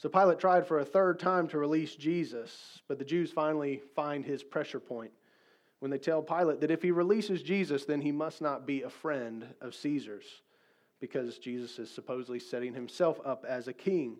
So 0.00 0.08
Pilate 0.08 0.38
tried 0.38 0.66
for 0.66 0.78
a 0.78 0.84
third 0.84 1.18
time 1.18 1.46
to 1.48 1.58
release 1.58 1.94
Jesus, 1.94 2.80
but 2.88 2.98
the 2.98 3.04
Jews 3.04 3.32
finally 3.32 3.82
find 3.94 4.24
his 4.24 4.42
pressure 4.42 4.80
point 4.80 5.10
when 5.80 5.90
they 5.90 5.98
tell 5.98 6.22
Pilate 6.22 6.62
that 6.62 6.70
if 6.70 6.80
he 6.80 6.90
releases 6.90 7.42
Jesus, 7.42 7.84
then 7.84 8.00
he 8.00 8.10
must 8.10 8.40
not 8.40 8.66
be 8.66 8.80
a 8.80 8.88
friend 8.88 9.44
of 9.60 9.74
Caesar's 9.74 10.24
because 11.00 11.36
Jesus 11.36 11.78
is 11.78 11.90
supposedly 11.90 12.38
setting 12.38 12.72
himself 12.72 13.20
up 13.26 13.44
as 13.46 13.68
a 13.68 13.74
king. 13.74 14.16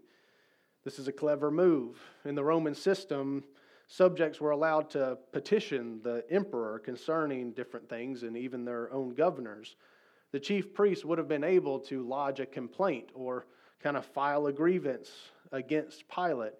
This 0.84 0.98
is 0.98 1.08
a 1.08 1.12
clever 1.12 1.50
move. 1.50 1.98
In 2.26 2.34
the 2.34 2.44
Roman 2.44 2.74
system, 2.74 3.42
subjects 3.86 4.38
were 4.38 4.50
allowed 4.50 4.90
to 4.90 5.16
petition 5.32 6.02
the 6.02 6.26
emperor 6.30 6.78
concerning 6.78 7.52
different 7.52 7.88
things 7.88 8.22
and 8.22 8.36
even 8.36 8.66
their 8.66 8.92
own 8.92 9.14
governors. 9.14 9.76
The 10.32 10.40
chief 10.40 10.74
priest 10.74 11.06
would 11.06 11.16
have 11.16 11.28
been 11.28 11.42
able 11.42 11.80
to 11.80 12.06
lodge 12.06 12.38
a 12.38 12.44
complaint 12.44 13.08
or 13.14 13.46
kind 13.82 13.96
of 13.96 14.04
file 14.04 14.46
a 14.46 14.52
grievance 14.52 15.10
against 15.52 16.04
Pilate. 16.08 16.54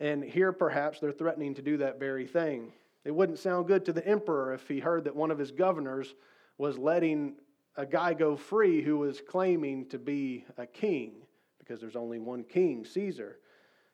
And 0.00 0.24
here, 0.24 0.52
perhaps, 0.52 1.00
they're 1.00 1.12
threatening 1.12 1.54
to 1.54 1.62
do 1.62 1.76
that 1.78 1.98
very 1.98 2.26
thing. 2.26 2.72
It 3.04 3.14
wouldn't 3.14 3.38
sound 3.38 3.66
good 3.66 3.84
to 3.84 3.92
the 3.92 4.06
emperor 4.06 4.54
if 4.54 4.66
he 4.66 4.80
heard 4.80 5.04
that 5.04 5.14
one 5.14 5.30
of 5.30 5.38
his 5.38 5.50
governors 5.50 6.14
was 6.58 6.78
letting 6.78 7.36
a 7.76 7.84
guy 7.84 8.14
go 8.14 8.36
free 8.36 8.82
who 8.82 8.98
was 8.98 9.20
claiming 9.28 9.86
to 9.86 9.98
be 9.98 10.44
a 10.56 10.66
king 10.66 11.12
because 11.58 11.80
there's 11.80 11.96
only 11.96 12.18
one 12.18 12.44
king, 12.44 12.84
Caesar. 12.84 13.38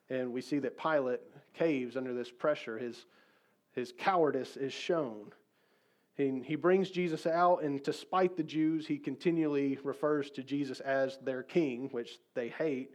And 0.08 0.32
we 0.32 0.40
see 0.40 0.58
that 0.58 0.76
Pilate 0.76 1.20
caves 1.54 1.96
under 1.96 2.12
this 2.12 2.30
pressure. 2.30 2.78
His, 2.78 3.06
his 3.72 3.92
cowardice 3.96 4.56
is 4.56 4.72
shown. 4.72 5.32
He, 6.16 6.42
he 6.44 6.56
brings 6.56 6.90
Jesus 6.90 7.26
out, 7.26 7.62
and 7.62 7.82
to 7.84 7.92
spite 7.92 8.36
the 8.36 8.42
Jews, 8.42 8.86
he 8.86 8.98
continually 8.98 9.78
refers 9.84 10.30
to 10.32 10.42
Jesus 10.42 10.80
as 10.80 11.18
their 11.22 11.42
king, 11.42 11.88
which 11.92 12.18
they 12.34 12.48
hate. 12.48 12.90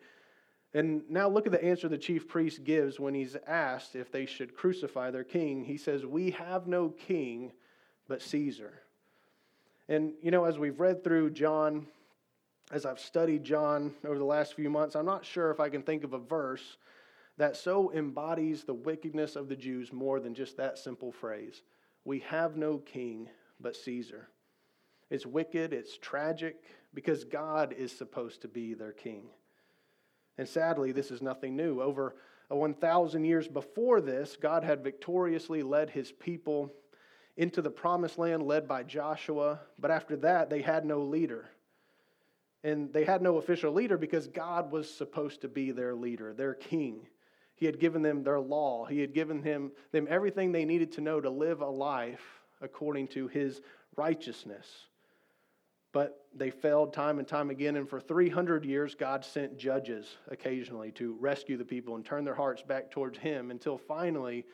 And 0.75 1.03
now 1.09 1.29
look 1.29 1.45
at 1.45 1.53
the 1.53 1.63
answer 1.63 1.87
the 1.87 1.97
chief 1.97 2.27
priest 2.27 2.65
gives 2.65 2.99
when 2.99 3.13
he's 3.13 3.37
asked 3.47 3.95
if 3.95 4.11
they 4.11 4.25
should 4.25 4.53
crucify 4.53 5.09
their 5.09 5.23
king. 5.23 5.63
He 5.63 5.77
says, 5.77 6.05
We 6.05 6.31
have 6.31 6.67
no 6.67 6.89
king 6.89 7.53
but 8.09 8.21
Caesar. 8.21 8.73
And, 9.87 10.11
you 10.21 10.31
know, 10.31 10.43
as 10.43 10.59
we've 10.59 10.77
read 10.77 11.01
through 11.01 11.29
John, 11.29 11.87
as 12.73 12.85
I've 12.85 12.99
studied 12.99 13.45
John 13.45 13.93
over 14.05 14.17
the 14.17 14.25
last 14.25 14.53
few 14.53 14.69
months, 14.69 14.97
I'm 14.97 15.05
not 15.05 15.23
sure 15.23 15.49
if 15.49 15.61
I 15.61 15.69
can 15.69 15.81
think 15.81 16.03
of 16.03 16.11
a 16.11 16.19
verse 16.19 16.75
that 17.37 17.55
so 17.55 17.93
embodies 17.93 18.65
the 18.65 18.73
wickedness 18.73 19.37
of 19.37 19.47
the 19.47 19.55
Jews 19.55 19.93
more 19.93 20.19
than 20.19 20.35
just 20.35 20.57
that 20.57 20.77
simple 20.77 21.13
phrase 21.13 21.61
We 22.03 22.19
have 22.19 22.57
no 22.57 22.79
king 22.79 23.29
but 23.61 23.77
Caesar. 23.77 24.27
It's 25.09 25.25
wicked, 25.25 25.71
it's 25.71 25.97
tragic, 25.97 26.57
because 26.93 27.23
God 27.23 27.71
is 27.71 27.93
supposed 27.93 28.41
to 28.41 28.49
be 28.49 28.73
their 28.73 28.91
king. 28.91 29.29
And 30.37 30.47
sadly, 30.47 30.91
this 30.91 31.11
is 31.11 31.21
nothing 31.21 31.55
new. 31.55 31.81
Over 31.81 32.15
1,000 32.49 33.23
years 33.23 33.47
before 33.47 34.01
this, 34.01 34.37
God 34.39 34.63
had 34.63 34.83
victoriously 34.83 35.63
led 35.63 35.89
his 35.89 36.11
people 36.11 36.71
into 37.37 37.61
the 37.61 37.71
promised 37.71 38.17
land 38.17 38.43
led 38.43 38.67
by 38.67 38.83
Joshua, 38.83 39.59
but 39.79 39.91
after 39.91 40.15
that, 40.17 40.49
they 40.49 40.61
had 40.61 40.85
no 40.85 41.01
leader. 41.01 41.49
And 42.63 42.91
they 42.93 43.03
had 43.03 43.21
no 43.21 43.37
official 43.37 43.73
leader 43.73 43.97
because 43.97 44.27
God 44.27 44.71
was 44.71 44.91
supposed 44.91 45.41
to 45.41 45.47
be 45.47 45.71
their 45.71 45.93
leader, 45.93 46.33
their 46.33 46.53
king. 46.53 47.07
He 47.55 47.65
had 47.65 47.79
given 47.79 48.01
them 48.01 48.23
their 48.23 48.39
law, 48.39 48.85
He 48.85 48.99
had 48.99 49.13
given 49.13 49.43
him, 49.43 49.71
them 49.91 50.07
everything 50.09 50.51
they 50.51 50.65
needed 50.65 50.93
to 50.93 51.01
know 51.01 51.21
to 51.21 51.29
live 51.29 51.61
a 51.61 51.69
life 51.69 52.41
according 52.61 53.09
to 53.09 53.27
His 53.27 53.61
righteousness. 53.95 54.67
But 55.95 56.25
they 56.35 56.49
failed 56.49 56.91
time 56.91 57.19
and 57.19 57.27
time 57.27 57.49
again, 57.49 57.77
and 57.77 57.87
for 57.87 58.01
300 58.01 58.65
years, 58.65 58.95
God 58.95 59.23
sent 59.23 59.57
judges 59.57 60.17
occasionally 60.27 60.91
to 60.91 61.15
rescue 61.21 61.55
the 61.55 61.63
people 61.63 61.95
and 61.95 62.03
turn 62.03 62.25
their 62.25 62.35
hearts 62.35 62.61
back 62.61 62.91
towards 62.91 63.17
Him 63.17 63.49
until 63.49 63.77
finally 63.77 64.45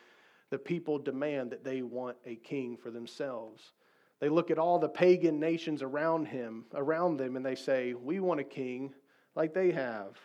the 0.52 0.60
people 0.60 1.00
demand 1.00 1.50
that 1.50 1.64
they 1.64 1.82
want 1.82 2.16
a 2.28 2.36
king 2.36 2.78
for 2.78 2.92
themselves. 2.92 3.74
They 4.20 4.30
look 4.30 4.52
at 4.52 4.60
all 4.60 4.78
the 4.78 4.88
pagan 4.88 5.40
nations 5.40 5.82
around 5.82 6.28
him, 6.28 6.66
around 6.76 7.18
them, 7.18 7.36
and 7.36 7.44
they 7.44 7.56
say, 7.56 7.96
"We 7.96 8.20
want 8.20 8.40
a 8.40 8.44
king 8.44 8.94
like 9.34 9.52
they 9.56 9.72
have." 9.72 10.20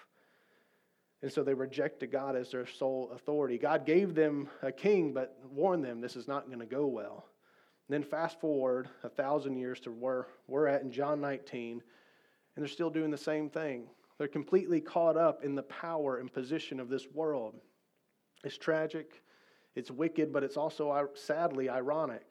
And 1.23 1.33
so 1.33 1.43
they 1.43 1.55
rejected 1.55 2.13
God 2.13 2.37
as 2.37 2.51
their 2.51 2.67
sole 2.67 3.11
authority. 3.13 3.57
God 3.57 3.87
gave 3.87 4.15
them 4.15 4.51
a 4.61 4.71
king, 4.71 5.15
but 5.15 5.39
warned 5.51 5.83
them 5.83 6.03
this 6.03 6.15
is 6.15 6.29
not 6.29 6.49
going 6.49 6.59
to 6.59 6.67
go 6.67 6.87
well. 6.87 7.27
Then 7.89 8.03
fast 8.03 8.41
forward 8.41 8.89
a 9.05 9.09
thousand 9.09 9.57
years 9.57 9.81
to 9.81 9.91
where 9.91 10.27
we're 10.49 10.67
at 10.67 10.83
in 10.83 10.91
John 10.91 11.21
19, 11.21 11.73
and 11.73 12.63
they're 12.63 12.69
still 12.69 12.91
doing 12.91 13.11
the 13.11 13.19
same 13.19 13.49
thing. 13.49 13.87
They're 14.19 14.29
completely 14.29 14.81
caught 14.81 15.17
up 15.17 15.45
in 15.45 15.55
the 15.55 15.63
power 15.63 16.19
and 16.19 16.33
position 16.33 16.81
of 16.81 16.89
this 16.89 17.07
world. 17.13 17.55
It's 18.45 18.59
tragic, 18.59 19.23
it's 19.75 19.91
wicked, 19.91 20.33
but 20.33 20.43
it's 20.43 20.57
also 20.57 21.09
sadly 21.15 21.69
ironic. 21.69 22.23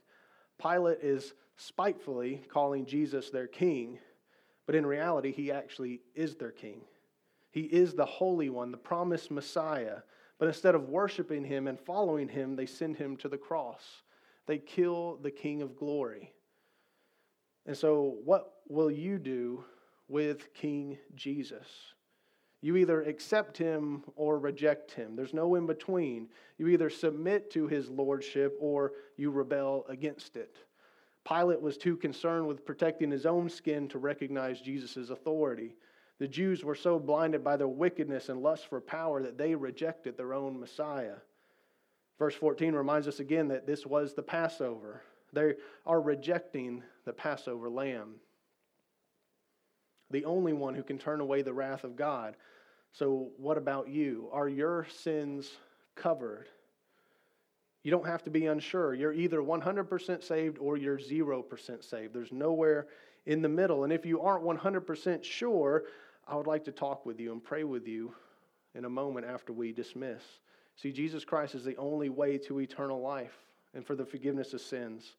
Pilate 0.62 1.00
is 1.02 1.34
spitefully 1.58 2.42
calling 2.50 2.86
Jesus 2.86 3.30
their 3.30 3.48
king, 3.48 4.00
but 4.66 4.76
in 4.76 4.86
reality, 4.86 5.32
he 5.32 5.52
actually 5.52 6.02
is 6.16 6.36
their 6.36 6.52
king. 6.52 6.82
He 7.52 7.62
is 7.62 7.94
the 7.94 8.06
Holy 8.06 8.50
One, 8.50 8.72
the 8.72 8.78
promised 8.78 9.32
Messiah. 9.32 10.00
But 10.38 10.50
instead 10.50 10.76
of 10.76 10.90
worshiping 10.90 11.46
him 11.46 11.68
and 11.68 11.80
following 11.80 12.28
him, 12.28 12.56
they 12.56 12.66
send 12.66 12.98
him 12.98 13.16
to 13.18 13.30
the 13.30 13.38
cross. 13.38 14.02
They 14.48 14.58
kill 14.58 15.18
the 15.22 15.32
King 15.32 15.62
of 15.62 15.76
glory. 15.76 16.34
And 17.66 17.76
so, 17.76 18.18
what 18.24 18.54
will 18.68 18.92
you 18.92 19.18
do 19.18 19.64
with 20.08 20.54
King 20.54 20.98
Jesus? 21.16 21.68
You 22.62 22.78
either 22.78 23.04
accept 23.04 23.58
him 23.58 24.04
or 24.16 24.40
reject 24.40 24.92
him. 24.92 25.16
There's 25.16 25.34
no 25.34 25.56
in 25.56 25.66
between. 25.68 26.30
You 26.58 26.68
either 26.70 26.90
submit 26.90 27.52
to 27.52 27.68
his 27.68 27.90
lordship 27.90 28.56
or 28.60 28.94
you 29.18 29.30
rebel 29.30 29.86
against 29.88 30.36
it. 30.36 30.58
Pilate 31.28 31.62
was 31.62 31.78
too 31.78 31.98
concerned 31.98 32.48
with 32.48 32.66
protecting 32.66 33.12
his 33.12 33.26
own 33.26 33.50
skin 33.50 33.88
to 33.90 34.00
recognize 34.00 34.62
Jesus' 34.62 35.10
authority. 35.10 35.76
The 36.20 36.28
Jews 36.28 36.64
were 36.64 36.76
so 36.76 36.98
blinded 36.98 37.44
by 37.44 37.58
their 37.58 37.68
wickedness 37.68 38.30
and 38.30 38.42
lust 38.42 38.68
for 38.68 38.80
power 38.80 39.22
that 39.22 39.38
they 39.38 39.54
rejected 39.54 40.18
their 40.18 40.34
own 40.34 40.60
Messiah. 40.60 41.18
Verse 42.18 42.36
14 42.36 42.74
reminds 42.74 43.08
us 43.08 43.20
again 43.20 43.50
that 43.50 43.68
this 43.68 43.86
was 43.86 44.14
the 44.14 44.24
Passover. 44.24 45.02
They 45.34 45.56
are 45.86 46.02
rejecting 46.02 46.82
the 47.04 47.14
Passover 47.14 47.70
lamb, 47.70 48.16
the 50.12 50.26
only 50.26 50.54
one 50.54 50.76
who 50.76 50.84
can 50.84 50.98
turn 50.98 51.20
away 51.20 51.42
the 51.42 51.54
wrath 51.54 51.84
of 51.84 51.96
God. 51.96 52.36
So, 52.94 53.32
what 53.38 53.58
about 53.58 53.90
you? 53.90 54.30
Are 54.32 54.48
your 54.48 54.88
sins 54.90 55.52
covered? 55.96 56.48
You 57.84 57.92
don't 57.92 58.08
have 58.08 58.24
to 58.24 58.30
be 58.30 58.46
unsure. 58.48 58.94
You're 58.94 59.14
either 59.14 59.42
100% 59.42 60.24
saved 60.24 60.58
or 60.58 60.78
you're 60.78 60.98
0% 60.98 61.84
saved. 61.84 62.14
There's 62.14 62.32
nowhere 62.32 62.88
in 63.26 63.42
the 63.42 63.50
middle. 63.50 63.84
And 63.84 63.94
if 63.94 64.06
you 64.06 64.22
aren't 64.22 64.44
100% 64.44 65.24
sure, 65.24 65.84
I 66.28 66.36
would 66.36 66.48
like 66.48 66.64
to 66.66 66.72
talk 66.72 67.06
with 67.06 67.20
you 67.20 67.32
and 67.32 67.44
pray 67.44 67.64
with 67.64 67.88
you 67.88 68.16
in 68.74 68.86
a 68.86 68.90
moment 68.90 69.28
after 69.28 69.54
we 69.54 69.72
dismiss. 69.72 70.24
See, 70.76 70.92
Jesus 70.92 71.24
Christ 71.24 71.56
is 71.56 71.64
the 71.64 71.78
only 71.78 72.10
way 72.10 72.38
to 72.40 72.60
eternal 72.60 73.02
life 73.02 73.38
and 73.74 73.86
for 73.86 73.96
the 73.96 74.06
forgiveness 74.06 74.54
of 74.54 74.62
sins. 74.62 75.16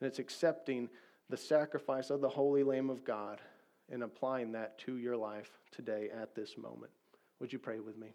And 0.00 0.08
it's 0.08 0.18
accepting 0.18 0.88
the 1.30 1.36
sacrifice 1.36 2.10
of 2.10 2.20
the 2.20 2.28
Holy 2.28 2.62
Lamb 2.62 2.90
of 2.90 3.04
God 3.04 3.40
and 3.90 4.02
applying 4.02 4.52
that 4.52 4.78
to 4.80 4.96
your 4.96 5.16
life 5.16 5.50
today 5.70 6.08
at 6.14 6.34
this 6.34 6.56
moment. 6.56 6.92
Would 7.40 7.52
you 7.52 7.58
pray 7.58 7.80
with 7.80 7.96
me? 7.96 8.08